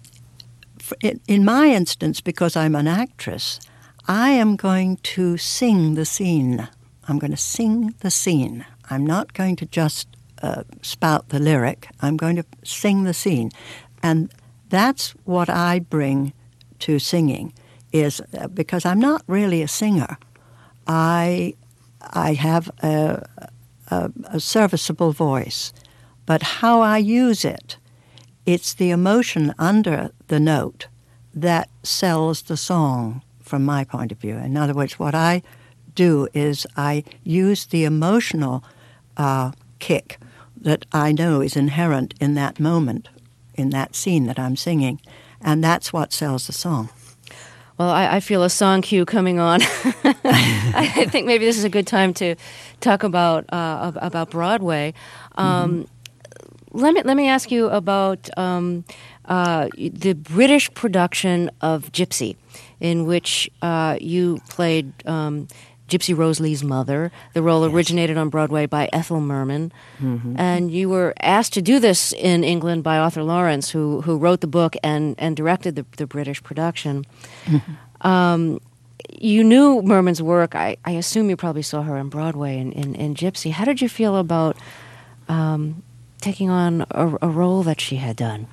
[1.27, 3.59] in my instance, because I'm an actress,
[4.07, 6.67] I am going to sing the scene.
[7.07, 8.65] I'm going to sing the scene.
[8.89, 10.07] I'm not going to just
[10.41, 11.87] uh, spout the lyric.
[12.01, 13.51] I'm going to sing the scene.
[14.01, 14.31] And
[14.69, 16.33] that's what I bring
[16.79, 17.53] to singing
[17.91, 20.17] is uh, because I'm not really a singer.
[20.87, 21.55] I
[22.01, 23.25] I have a,
[23.87, 25.73] a, a serviceable voice,
[26.25, 27.77] but how I use it,
[28.45, 30.87] it's the emotion under the note
[31.33, 34.37] that sells the song from my point of view.
[34.37, 35.41] In other words, what I
[35.93, 38.63] do is I use the emotional
[39.17, 40.19] uh, kick
[40.61, 43.09] that I know is inherent in that moment,
[43.55, 45.01] in that scene that I'm singing,
[45.41, 46.89] and that's what sells the song.
[47.77, 49.61] Well, I, I feel a song cue coming on.
[50.03, 52.35] I think maybe this is a good time to
[52.81, 54.93] talk about uh, about Broadway.
[55.35, 56.77] Um, mm-hmm.
[56.77, 58.83] Let me let me ask you about um,
[59.25, 62.35] uh, the British production of Gypsy,
[62.81, 65.47] in which uh, you played um,
[65.89, 67.11] Gypsy Rose Lee's mother.
[67.33, 67.73] The role yes.
[67.73, 69.71] originated on Broadway by Ethel Merman.
[69.99, 70.35] Mm-hmm.
[70.37, 74.41] And you were asked to do this in England by Arthur Laurents, who, who wrote
[74.41, 77.05] the book and, and directed the, the British production.
[77.45, 78.07] Mm-hmm.
[78.07, 78.59] Um,
[79.19, 80.55] you knew Merman's work.
[80.55, 83.51] I, I assume you probably saw her on Broadway in, in, in Gypsy.
[83.51, 84.55] How did you feel about
[85.27, 85.83] um,
[86.21, 88.47] taking on a, a role that she had done?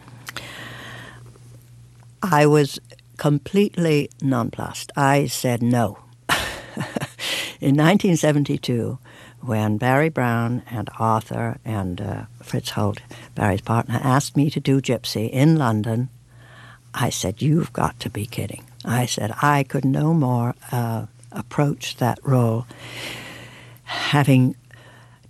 [2.22, 2.78] I was
[3.18, 4.90] completely nonplussed.
[4.96, 5.98] I said no.
[7.60, 8.98] In 1972,
[9.40, 13.00] when Barry Brown and Arthur and uh, Fritz Holt,
[13.34, 16.08] Barry's partner, asked me to do Gypsy in London,
[16.94, 18.64] I said, You've got to be kidding.
[18.84, 22.66] I said, I could no more uh, approach that role
[23.84, 24.56] having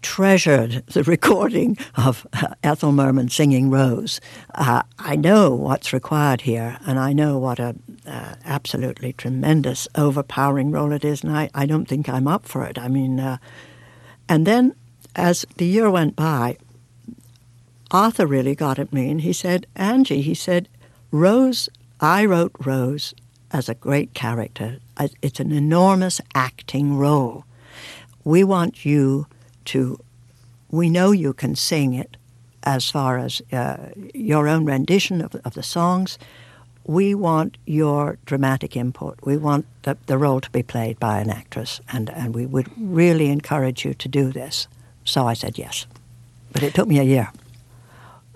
[0.03, 4.20] treasured the recording of uh, Ethel Merman singing Rose.
[4.55, 7.75] Uh, I know what's required here, and I know what a
[8.07, 12.64] uh, absolutely tremendous, overpowering role it is, and I, I don't think I'm up for
[12.64, 12.79] it.
[12.79, 13.38] I mean, uh,
[14.29, 14.75] and then
[15.14, 16.57] as the year went by,
[17.90, 20.69] Arthur really got at me, and he said, Angie, he said,
[21.11, 21.69] Rose,
[22.01, 23.14] I wrote Rose
[23.53, 24.79] as a great character.
[25.23, 27.45] It's an enormous acting role.
[28.25, 29.27] We want you
[29.66, 29.99] to,
[30.71, 32.16] we know you can sing it
[32.64, 33.77] as far as uh,
[34.12, 36.19] your own rendition of, of the songs.
[36.87, 39.18] We want your dramatic input.
[39.25, 42.70] We want the, the role to be played by an actress, and, and we would
[42.79, 44.68] really encourage you to do this.
[45.05, 45.87] So I said yes.
[46.53, 47.33] But it took me a year.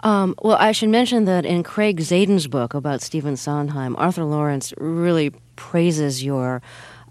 [0.02, 4.72] Um, well, I should mention that in Craig Zadan's book about Stephen Sondheim, Arthur Laurents
[4.78, 6.62] really praises your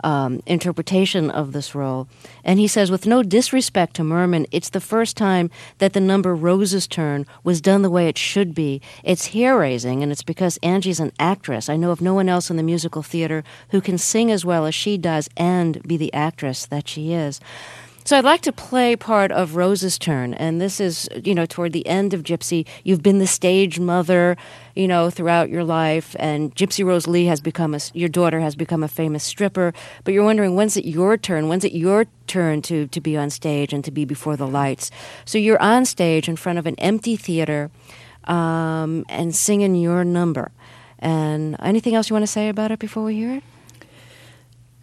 [0.04, 2.08] um, interpretation of this role.
[2.44, 6.36] And he says, with no disrespect to Merman, it's the first time that the number
[6.36, 8.82] Rose's Turn was done the way it should be.
[9.04, 11.70] It's hair raising, and it's because Angie's an actress.
[11.70, 14.66] I know of no one else in the musical theater who can sing as well
[14.66, 17.40] as she does and be the actress that she is.
[18.06, 21.74] So I'd like to play part of Rose's turn, and this is, you know, toward
[21.74, 22.66] the end of Gypsy.
[22.84, 24.36] You've been the stage mother,
[24.76, 28.56] you know, throughout your life, and Gypsy Rose Lee has become a, your daughter has
[28.56, 29.74] become a famous stripper.
[30.04, 31.50] But you're wondering when's it your turn?
[31.50, 34.90] When's it your turn to to be on stage and to be before the lights?
[35.26, 37.70] So you're on stage in front of an empty theater,
[38.24, 40.52] um, and singing your number.
[40.98, 43.44] And anything else you want to say about it before we hear it?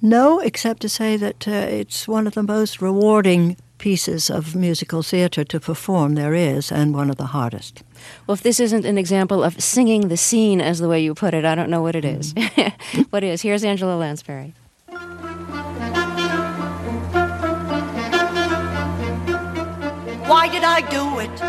[0.02, 5.02] No, except to say that uh, it's one of the most rewarding pieces of musical
[5.02, 7.82] theater to perform there is, and one of the hardest.
[8.26, 11.34] Well, if this isn't an example of singing the scene, as the way you put
[11.34, 12.34] it, I don't know what it is.
[13.10, 13.42] what is?
[13.42, 14.54] Here's Angela Lansbury.
[20.26, 21.40] Why did I do it?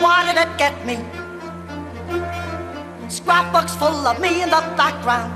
[0.00, 1.25] Why did it get me?
[3.08, 5.32] Scrapbooks full of me in the background.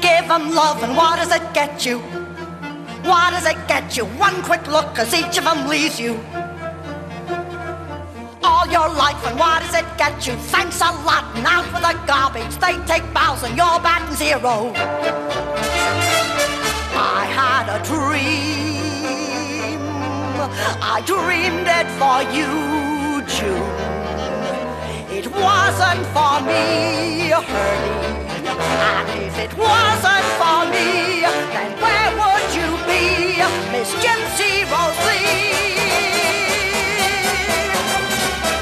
[0.00, 1.98] Give them love, and what does it get you?
[3.02, 4.04] What does it get you?
[4.04, 6.14] One quick look, cause each of them leaves you.
[8.42, 10.34] All your life, and what does it get you?
[10.54, 12.56] Thanks a lot, out for the garbage.
[12.58, 14.72] They take bows, and you're batting zero.
[16.94, 18.78] I had a dream.
[20.80, 23.97] I dreamed it for you, June.
[25.18, 28.46] It wasn't for me, Herbie.
[28.46, 33.34] And if it wasn't for me, then where would you be,
[33.74, 35.74] Miss Gypsy Rose Lee?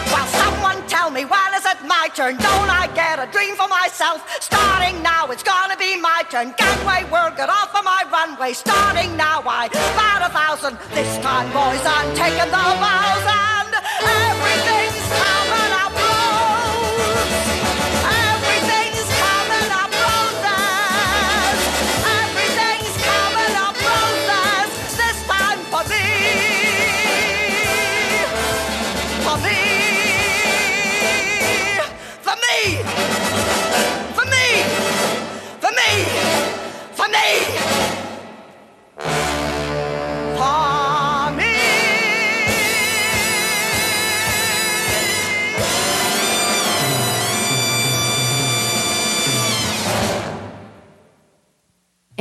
[0.08, 2.38] Well, someone tell me, when is it my turn?
[2.38, 4.24] Don't I get a dream for myself?
[4.40, 6.54] Starting now, it's gonna be my turn.
[6.56, 8.54] Gangway, work it off of my runway.
[8.54, 10.78] Starting now, I bat a thousand.
[10.94, 14.85] This time, boys, I'm taking the bows and everything's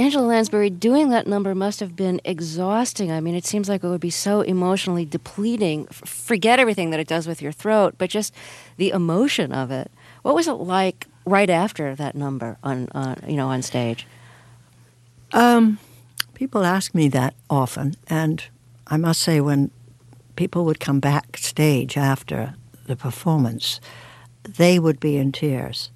[0.05, 3.11] Angela Lansbury, doing that number must have been exhausting.
[3.11, 5.87] I mean, it seems like it would be so emotionally depleting.
[5.87, 8.31] Forget everything that it does with your throat, but just
[8.77, 9.89] the emotion of it.
[10.21, 14.05] What was it like right after that number on, on you know, on stage?
[15.33, 15.79] Um,
[16.35, 18.43] people ask me that often, and
[18.85, 19.71] I must say, when
[20.35, 22.53] people would come backstage after
[22.85, 23.81] the performance,
[24.43, 25.89] they would be in tears.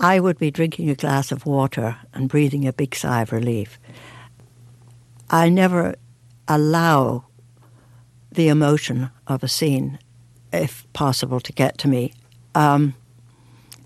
[0.00, 3.78] I would be drinking a glass of water and breathing a big sigh of relief.
[5.28, 5.94] I never
[6.48, 7.26] allow
[8.32, 9.98] the emotion of a scene,
[10.52, 12.14] if possible, to get to me.
[12.54, 12.94] Um,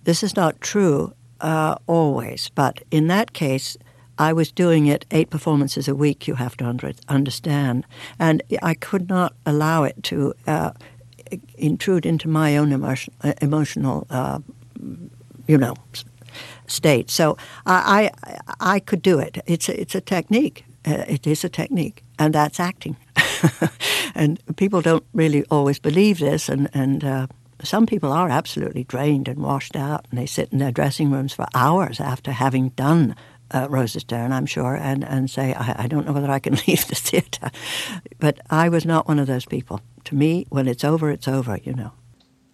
[0.05, 3.77] this is not true uh, always, but in that case,
[4.16, 7.85] I was doing it eight performances a week, you have to under, understand.
[8.20, 10.70] And I could not allow it to uh,
[11.57, 14.38] intrude into my own emotion, uh, emotional, uh,
[15.46, 15.74] you know,
[16.66, 17.11] state.
[17.11, 19.38] So I, I, I could do it.
[19.46, 20.64] It's a, it's a technique.
[20.87, 22.96] Uh, it is a technique, and that's acting.
[24.14, 27.26] and people don't really always believe this, and, and uh,
[27.62, 31.33] some people are absolutely drained and washed out, and they sit in their dressing rooms
[31.33, 33.16] for hours after having done
[33.50, 36.54] uh, Rose's Turn, I'm sure, and, and say, I, I don't know whether I can
[36.66, 37.50] leave the theatre.
[38.18, 39.80] But I was not one of those people.
[40.04, 41.92] To me, when it's over, it's over, you know.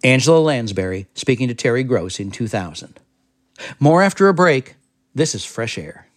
[0.03, 2.99] Angela Lansbury speaking to Terry Gross in 2000.
[3.79, 4.75] More after a break.
[5.13, 6.07] This is Fresh Air.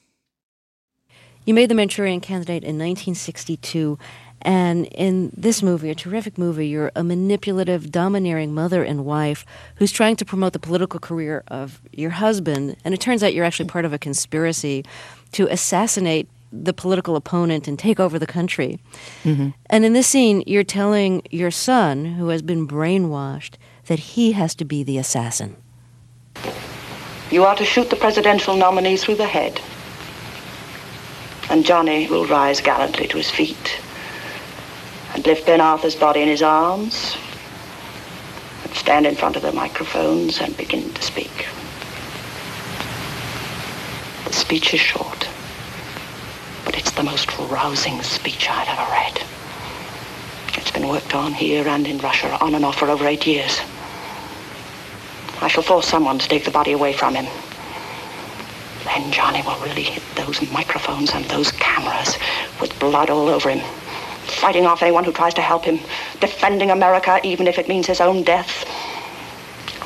[1.44, 3.98] You made the Manchurian Candidate in 1962,
[4.40, 9.44] and in this movie, a terrific movie, you're a manipulative, domineering mother and wife
[9.76, 13.44] who's trying to promote the political career of your husband, and it turns out you're
[13.44, 14.84] actually part of a conspiracy
[15.32, 18.78] to assassinate the political opponent and take over the country.
[19.24, 19.50] Mm-hmm.
[19.68, 24.54] And in this scene, you're telling your son, who has been brainwashed, that he has
[24.56, 25.56] to be the assassin.
[27.30, 29.60] You are to shoot the presidential nominee through the head.
[31.50, 33.80] And Johnny will rise gallantly to his feet
[35.14, 37.16] and lift Ben Arthur's body in his arms
[38.64, 41.46] and stand in front of the microphones and begin to speak.
[44.24, 45.28] The speech is short,
[46.64, 49.22] but it's the most rousing speech I've ever read.
[50.56, 53.60] It's been worked on here and in Russia on and off for over eight years.
[55.44, 57.26] I shall force someone to take the body away from him.
[58.87, 62.16] Then Johnny will really hit those microphones and those cameras
[62.62, 63.61] with blood all over him,
[64.24, 65.80] fighting off anyone who tries to help him,
[66.18, 68.64] defending America even if it means his own death,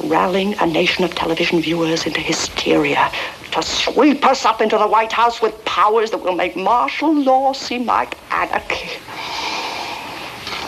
[0.05, 3.11] rallying a nation of television viewers into hysteria
[3.51, 7.53] to sweep us up into the White House with powers that will make martial law
[7.53, 8.91] seem like anarchy.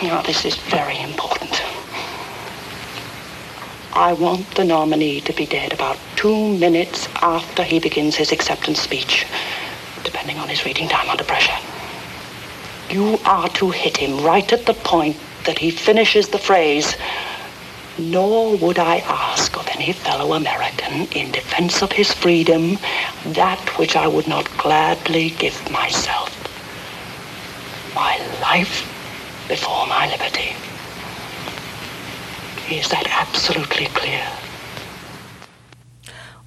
[0.03, 1.60] You know, this is very important.
[3.93, 8.81] I want the nominee to be dead about two minutes after he begins his acceptance
[8.81, 9.27] speech.
[10.05, 11.57] depending on his reading time under pressure.
[12.91, 16.97] You are to hit him right at the point that he finishes the phrase,
[17.99, 22.79] nor would I ask of any fellow American in defense of his freedom
[23.27, 26.31] that which I would not gladly give myself.
[27.95, 28.87] My life
[29.49, 30.55] before my liberty.
[32.71, 34.25] Is that absolutely clear?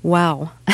[0.03, 0.51] Wow.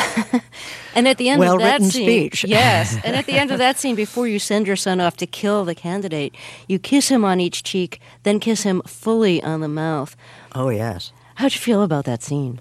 [0.94, 2.44] and at the end well of that scene, speech.
[2.48, 5.26] yes, and at the end of that scene, before you send your son off to
[5.26, 6.36] kill the candidate,
[6.68, 10.16] you kiss him on each cheek, then kiss him fully on the mouth.
[10.54, 11.12] Oh, yes.
[11.34, 12.60] How'd you feel about that scene?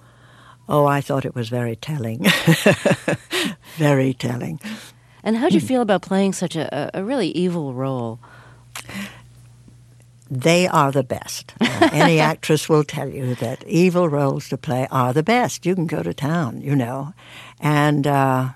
[0.68, 2.26] Oh, I thought it was very telling.
[3.78, 4.60] very telling.
[5.24, 5.68] And how'd you hmm.
[5.68, 8.20] feel about playing such a, a really evil role?
[10.30, 11.54] They are the best.
[11.60, 15.66] Uh, any actress will tell you that evil roles to play are the best.
[15.66, 17.14] You can go to town, you know.
[17.60, 18.50] And uh,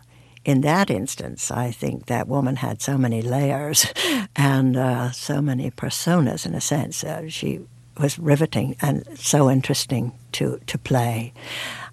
[0.45, 3.87] in that instance, I think that woman had so many layers
[4.35, 7.03] and uh, so many personas, in a sense.
[7.03, 7.61] Uh, she
[7.97, 11.33] was riveting and so interesting to, to play.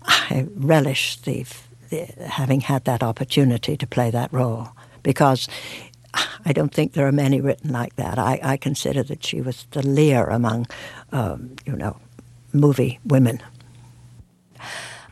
[0.03, 1.47] I relish the,
[1.91, 4.69] the having had that opportunity to play that role
[5.03, 5.49] because
[6.45, 8.19] I don't think there are many written like that.
[8.19, 10.67] I, I consider that she was the Lear among,
[11.13, 11.97] um, you know,
[12.53, 13.41] movie women.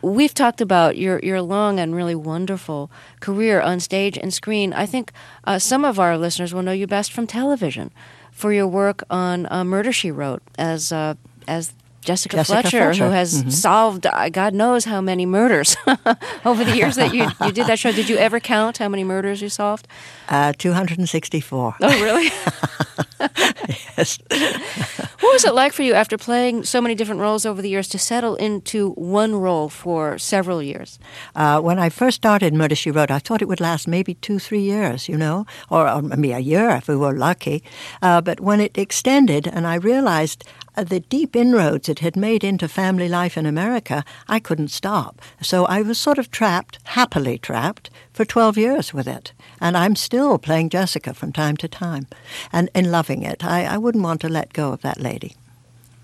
[0.01, 2.91] We've talked about your, your long and really wonderful
[3.21, 4.73] career on stage and screen.
[4.73, 5.13] I think
[5.45, 7.91] uh, some of our listeners will know you best from television
[8.31, 11.15] for your work on uh, Murder She Wrote as uh,
[11.49, 11.73] as
[12.03, 13.05] Jessica, Jessica Fletcher, Fletcher.
[13.07, 13.53] who has Mhm.
[13.53, 15.77] solved uh, God knows how many murders
[16.45, 17.93] over the years that you, you did that show.
[17.93, 19.87] Did you ever count how many murders you solved?
[20.29, 21.77] Uh, 264.
[21.83, 22.31] Oh, really?
[23.21, 24.19] yes.
[24.29, 27.89] what was it like for you after playing so many different roles over the years
[27.89, 30.99] to settle into one role for several years?
[31.35, 34.39] Uh, when I first started Murder, She Wrote, I thought it would last maybe two,
[34.39, 37.63] three years, you know, or, or maybe a year if we were lucky.
[38.03, 40.45] Uh, but when it extended and I realized
[40.77, 45.21] uh, the deep inroads it had made into family life in America, I couldn't stop.
[45.43, 49.33] So I was sort of trapped, happily trapped, for 12 years with it.
[49.61, 52.09] And I'm still playing Jessica from time to time
[52.53, 53.45] and, and loving it.
[53.45, 55.37] I, I wouldn't want to let go of that lady.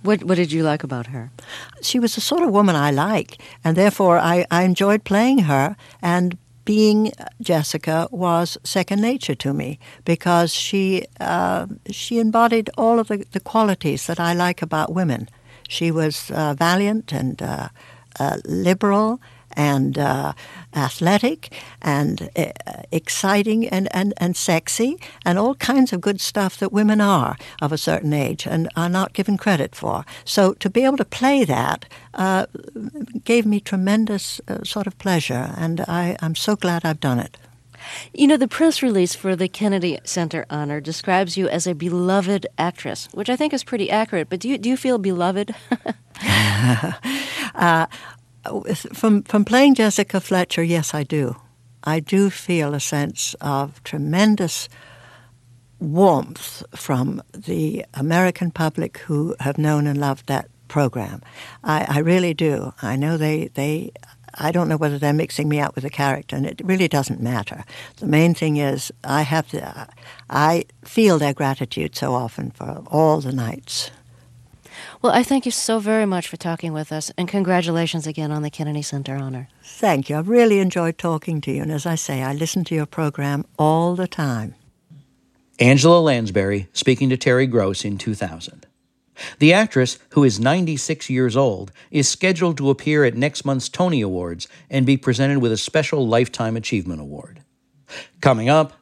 [0.02, 1.30] What What did you like about her?
[1.82, 5.76] she was the sort of woman I like, and therefore I, I enjoyed playing her.
[6.02, 13.06] And being Jessica was second nature to me because she uh, she embodied all of
[13.08, 15.28] the, the qualities that I like about women.
[15.68, 17.68] She was uh, valiant and uh,
[18.20, 19.18] uh, liberal
[19.56, 20.32] and uh,
[20.74, 21.52] athletic
[21.82, 22.52] and uh,
[22.90, 27.72] exciting and, and, and sexy and all kinds of good stuff that women are of
[27.72, 30.04] a certain age and are not given credit for.
[30.24, 32.46] So to be able to play that uh,
[33.24, 37.36] gave me tremendous uh, sort of pleasure, and I, I'm so glad I've done it.
[38.12, 42.46] You know, the press release for the Kennedy Center honor describes you as a beloved
[42.56, 44.30] actress, which I think is pretty accurate.
[44.30, 45.54] But do you do you feel beloved?
[47.54, 47.86] uh,
[48.92, 51.36] from from playing Jessica Fletcher, yes, I do.
[51.84, 54.68] I do feel a sense of tremendous
[55.78, 61.20] warmth from the American public who have known and loved that program.
[61.62, 62.72] I, I really do.
[62.82, 63.92] I know they they.
[64.36, 67.20] I don't know whether they're mixing me up with a character, and it really doesn't
[67.20, 67.64] matter.
[67.98, 69.86] The main thing is I have the,
[70.28, 73.92] I feel their gratitude so often for all the nights.
[75.02, 78.42] Well, I thank you so very much for talking with us, and congratulations again on
[78.42, 79.48] the Kennedy Center honor.
[79.62, 80.16] Thank you.
[80.16, 83.44] I've really enjoyed talking to you, and as I say, I listen to your program
[83.58, 84.54] all the time.
[85.58, 88.66] Angela Lansbury speaking to Terry Gross in 2000.
[89.38, 94.00] The actress, who is 96 years old, is scheduled to appear at next month's Tony
[94.00, 97.40] Awards and be presented with a special Lifetime Achievement Award.
[98.20, 98.72] Coming up,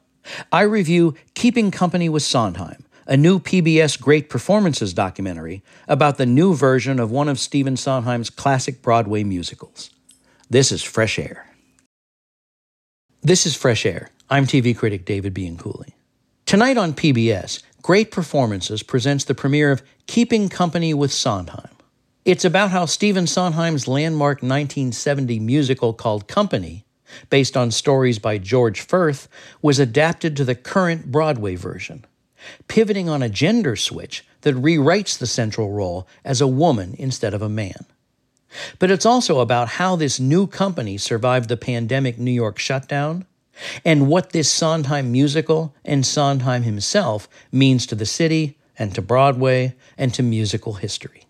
[0.51, 6.55] I review Keeping Company with Sondheim, a new PBS Great Performances documentary about the new
[6.55, 9.91] version of one of Stephen Sondheim's classic Broadway musicals.
[10.49, 11.47] This is Fresh Air.
[13.23, 14.11] This is Fresh Air.
[14.31, 15.93] I'm TV critic David Bianculli.
[16.47, 21.71] Tonight on PBS, Great Performances presents the premiere of Keeping Company with Sondheim.
[22.25, 26.85] It's about how Stephen Sondheim's landmark 1970 musical called Company,
[27.31, 29.27] based on stories by George Furth,
[29.61, 32.05] was adapted to the current Broadway version,
[32.69, 37.43] pivoting on a gender switch that rewrites the central role as a woman instead of
[37.43, 37.87] a man.
[38.79, 43.25] But it's also about how this new company survived the pandemic New York shutdown
[43.85, 49.75] and what this Sondheim musical and Sondheim himself means to the city and to Broadway
[49.97, 51.25] and to musical history.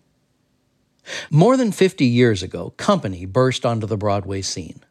[1.29, 4.81] More than 50 years ago, Company burst onto the Broadway scene.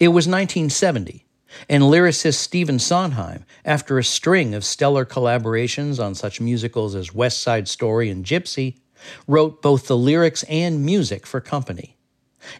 [0.00, 1.23] It was 1970,
[1.68, 7.40] And lyricist Stephen Sondheim, after a string of stellar collaborations on such musicals as West
[7.40, 8.78] Side Story and Gypsy,
[9.26, 11.96] wrote both the lyrics and music for Company.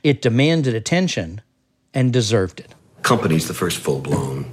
[0.02, 1.40] It demanded attention
[1.92, 2.74] and deserved it.
[3.02, 4.46] Company's the first full blown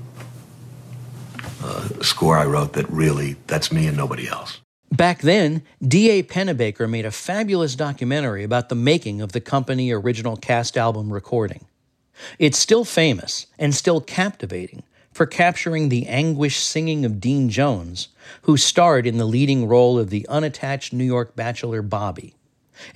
[1.64, 4.62] uh, score I wrote that really, that's me and nobody else.
[4.92, 6.24] Back then, D.A.
[6.24, 11.66] Pennebaker made a fabulous documentary about the making of the company original cast album recording.
[12.40, 18.10] It's still famous and still captivating for capturing the anguished singing of Dean Jones,
[18.44, 22.34] who starred in the leading role of the unattached New York bachelor Bobby,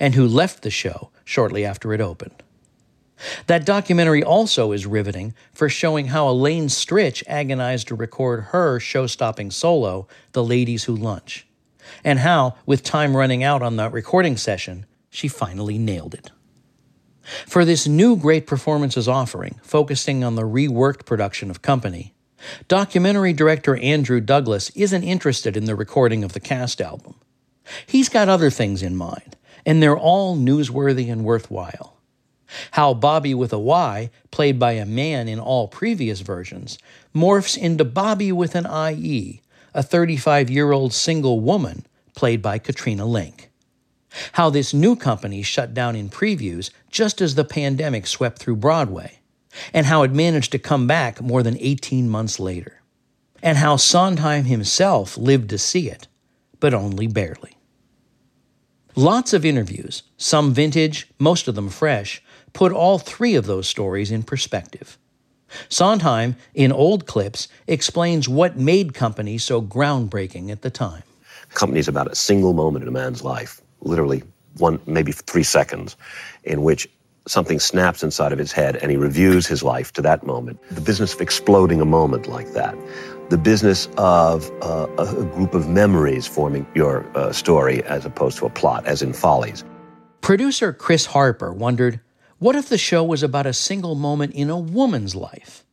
[0.00, 2.42] and who left the show shortly after it opened.
[3.46, 9.06] That documentary also is riveting for showing how Elaine Stritch agonized to record her show
[9.06, 11.46] stopping solo, The Ladies Who Lunch,
[12.04, 16.30] and how, with time running out on that recording session, she finally nailed it.
[17.46, 22.14] For this new Great Performances offering, focusing on the reworked production of Company,
[22.68, 27.16] documentary director Andrew Douglas isn't interested in the recording of the cast album.
[27.86, 31.96] He's got other things in mind, and they're all newsworthy and worthwhile.
[32.72, 36.78] How Bobby with a Y, played by a man in all previous versions,
[37.14, 39.42] morphs into Bobby with an IE,
[39.74, 43.45] a 35 year old single woman played by Katrina Lenk.
[44.32, 49.20] How this new company shut down in previews just as the pandemic swept through Broadway,
[49.72, 52.82] and how it managed to come back more than 18 months later.
[53.42, 56.08] And how Sondheim himself lived to see it,
[56.60, 57.56] but only barely.
[58.94, 62.22] Lots of interviews, some vintage, most of them fresh,
[62.54, 64.96] put all three of those stories in perspective.
[65.68, 71.02] Sondheim, in old clips, explains what made Company so groundbreaking at the time.
[71.50, 74.22] Company is about a single moment in a man's life, literally
[74.58, 75.96] one, maybe three seconds,
[76.44, 76.88] in which
[77.26, 80.60] something snaps inside of his head and he reviews his life to that moment.
[80.70, 82.76] The business of exploding a moment like that.
[83.30, 88.46] The business of uh, a group of memories forming your uh, story as opposed to
[88.46, 89.64] a plot, as in Follies.
[90.20, 92.00] Producer Chris Harper wondered
[92.38, 95.64] what if the show was about a single moment in a woman's life?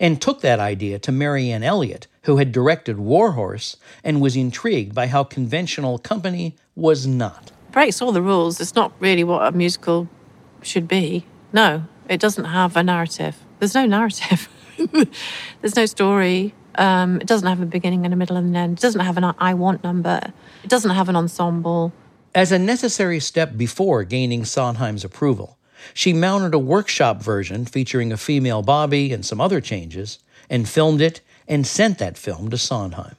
[0.00, 5.06] And took that idea to Marianne Elliott, who had directed Warhorse and was intrigued by
[5.06, 7.52] how conventional Company was not.
[7.70, 8.60] Breaks all the rules.
[8.60, 10.08] It's not really what a musical
[10.62, 11.26] should be.
[11.52, 13.36] No, it doesn't have a narrative.
[13.58, 14.48] There's no narrative.
[15.60, 16.54] There's no story.
[16.76, 18.78] Um, it doesn't have a beginning and a middle and an end.
[18.78, 20.32] It doesn't have an I want number.
[20.64, 21.92] It doesn't have an ensemble.
[22.34, 25.58] As a necessary step before gaining Sondheim's approval,
[25.94, 30.18] she mounted a workshop version featuring a female Bobby and some other changes,
[30.48, 33.16] and filmed it and sent that film to Sondheim.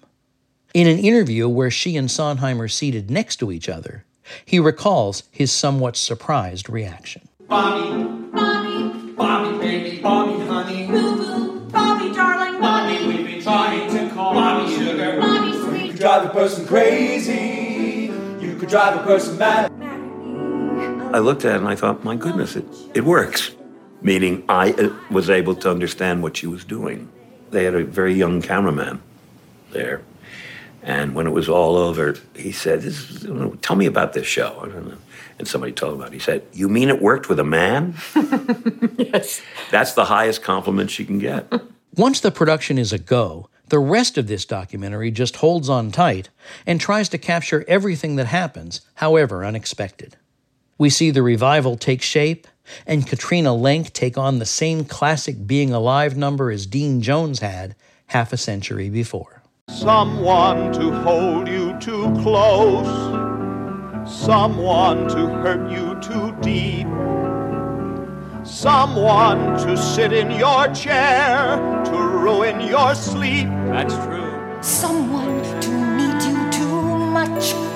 [0.74, 4.06] In an interview where she and Sondheim are seated next to each other,
[4.46, 7.28] he recalls his somewhat surprised reaction.
[7.48, 14.14] Bobby, Bobby, Bobby, baby, Bobby, honey, boo boo, Bobby, darling, Bobby, we've been trying to
[14.14, 15.86] call Bobby, sugar, Bobby, sweet.
[15.86, 19.71] You could drive a person crazy, you could drive a person mad.
[21.14, 23.52] I looked at it and I thought, my goodness, it, it works.
[24.02, 27.10] Meaning I uh, was able to understand what she was doing.
[27.52, 29.02] They had a very young cameraman
[29.72, 30.02] there.
[30.84, 32.82] And when it was all over, he said,
[33.62, 34.98] Tell me about this show.
[35.38, 36.14] And somebody told him about it.
[36.14, 37.96] He said, You mean it worked with a man?
[38.98, 39.42] yes.
[39.70, 41.52] That's the highest compliment she can get.
[41.96, 46.30] Once the production is a go, the rest of this documentary just holds on tight
[46.66, 50.16] and tries to capture everything that happens, however unexpected.
[50.82, 52.48] We see the revival take shape,
[52.88, 57.76] and Katrina Lenk take on the same classic Being Alive number as Dean Jones had
[58.08, 59.44] half a century before.
[59.70, 62.88] Someone to hold you too close,
[64.12, 66.88] someone to hurt you too deep,
[68.44, 73.46] someone to sit in your chair to ruin your sleep.
[73.68, 74.58] That's true.
[74.64, 77.71] Someone to need you too much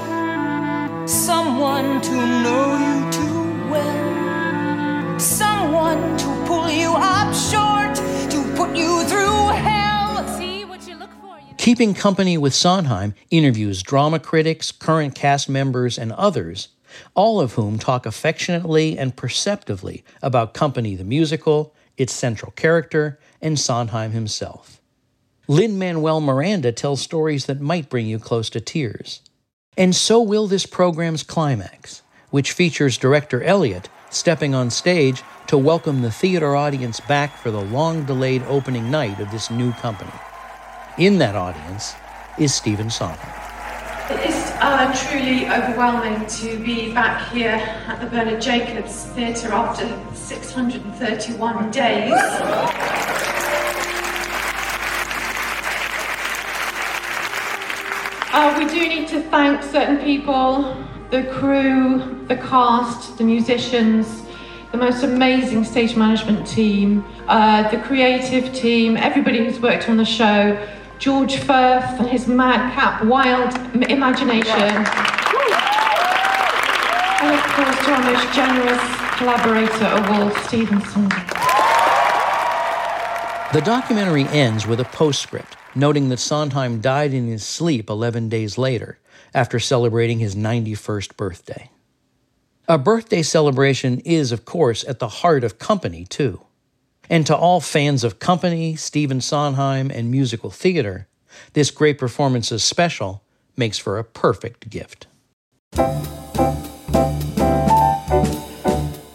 [1.07, 7.95] someone to know you too well, someone to pull you up short,
[8.31, 10.27] to put you through hell.
[10.37, 11.37] See what you look for.
[11.37, 16.69] You Keeping company with Sondheim interviews drama critics, current cast members, and others,
[17.13, 23.59] all of whom talk affectionately and perceptively about Company the musical, its central character, and
[23.59, 24.81] Sondheim himself.
[25.47, 29.21] Lin Manuel Miranda tells stories that might bring you close to tears.
[29.77, 36.01] And so will this program's climax, which features director Elliott stepping on stage to welcome
[36.01, 40.11] the theater audience back for the long delayed opening night of this new company.
[40.97, 41.93] In that audience
[42.39, 43.41] is Stephen Sondheim.
[44.09, 49.87] It is uh, truly overwhelming to be back here at the Bernard Jacobs Theatre after
[50.13, 52.13] 631 days.
[58.37, 60.75] Uh, we do need to thank certain people
[61.09, 64.23] the crew, the cast, the musicians,
[64.73, 70.03] the most amazing stage management team, uh, the creative team, everybody who's worked on the
[70.03, 70.61] show,
[70.99, 73.55] George Furth and his madcap, wild
[73.89, 74.83] imagination.
[77.21, 78.83] And of course, to our most generous
[79.15, 81.07] collaborator of all, Stevenson.
[83.53, 88.57] The documentary ends with a postscript noting that Sondheim died in his sleep 11 days
[88.57, 88.97] later
[89.33, 91.69] after celebrating his 91st birthday.
[92.67, 96.41] A birthday celebration is, of course, at the heart of company, too.
[97.09, 101.07] And to all fans of company, Stephen Sondheim, and musical theater,
[101.53, 103.23] this Great Performances special
[103.55, 105.05] makes for a perfect gift.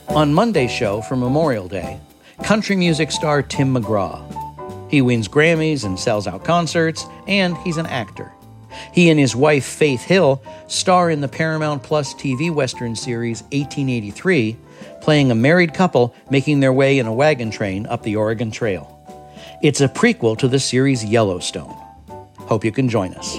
[0.08, 2.00] On Monday's show for Memorial Day,
[2.42, 4.39] country music star Tim McGraw.
[4.90, 8.32] He wins Grammys and sells out concerts, and he's an actor.
[8.92, 14.56] He and his wife, Faith Hill, star in the Paramount Plus TV Western series 1883,
[15.00, 18.96] playing a married couple making their way in a wagon train up the Oregon Trail.
[19.62, 21.76] It's a prequel to the series Yellowstone.
[22.38, 23.38] Hope you can join us.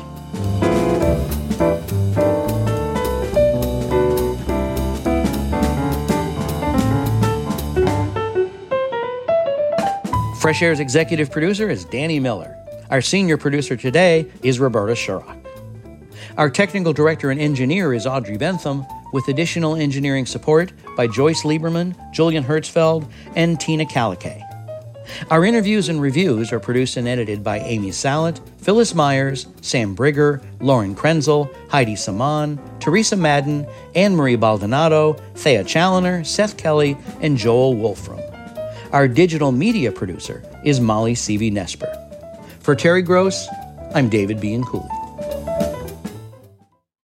[10.42, 12.58] Fresh Air's executive producer is Danny Miller.
[12.90, 15.38] Our senior producer today is Roberta Shorrock.
[16.36, 18.84] Our technical director and engineer is Audrey Bentham,
[19.14, 24.42] with additional engineering support by Joyce Lieberman, Julian Herzfeld, and Tina Kalakay.
[25.30, 30.44] Our interviews and reviews are produced and edited by Amy Salit, Phyllis Myers, Sam Briger,
[30.60, 37.76] Lauren Krenzel, Heidi Saman, Therese Madden, Ann Marie Baldonado, Thea Chaloner, Seth Kelley, and Joel
[37.76, 38.31] Wolfram.
[38.92, 42.60] Our digital media producer is Molly Seavy-Nesper.
[42.60, 43.48] For Terry Gross,
[43.96, 45.01] I'm David Bianculli.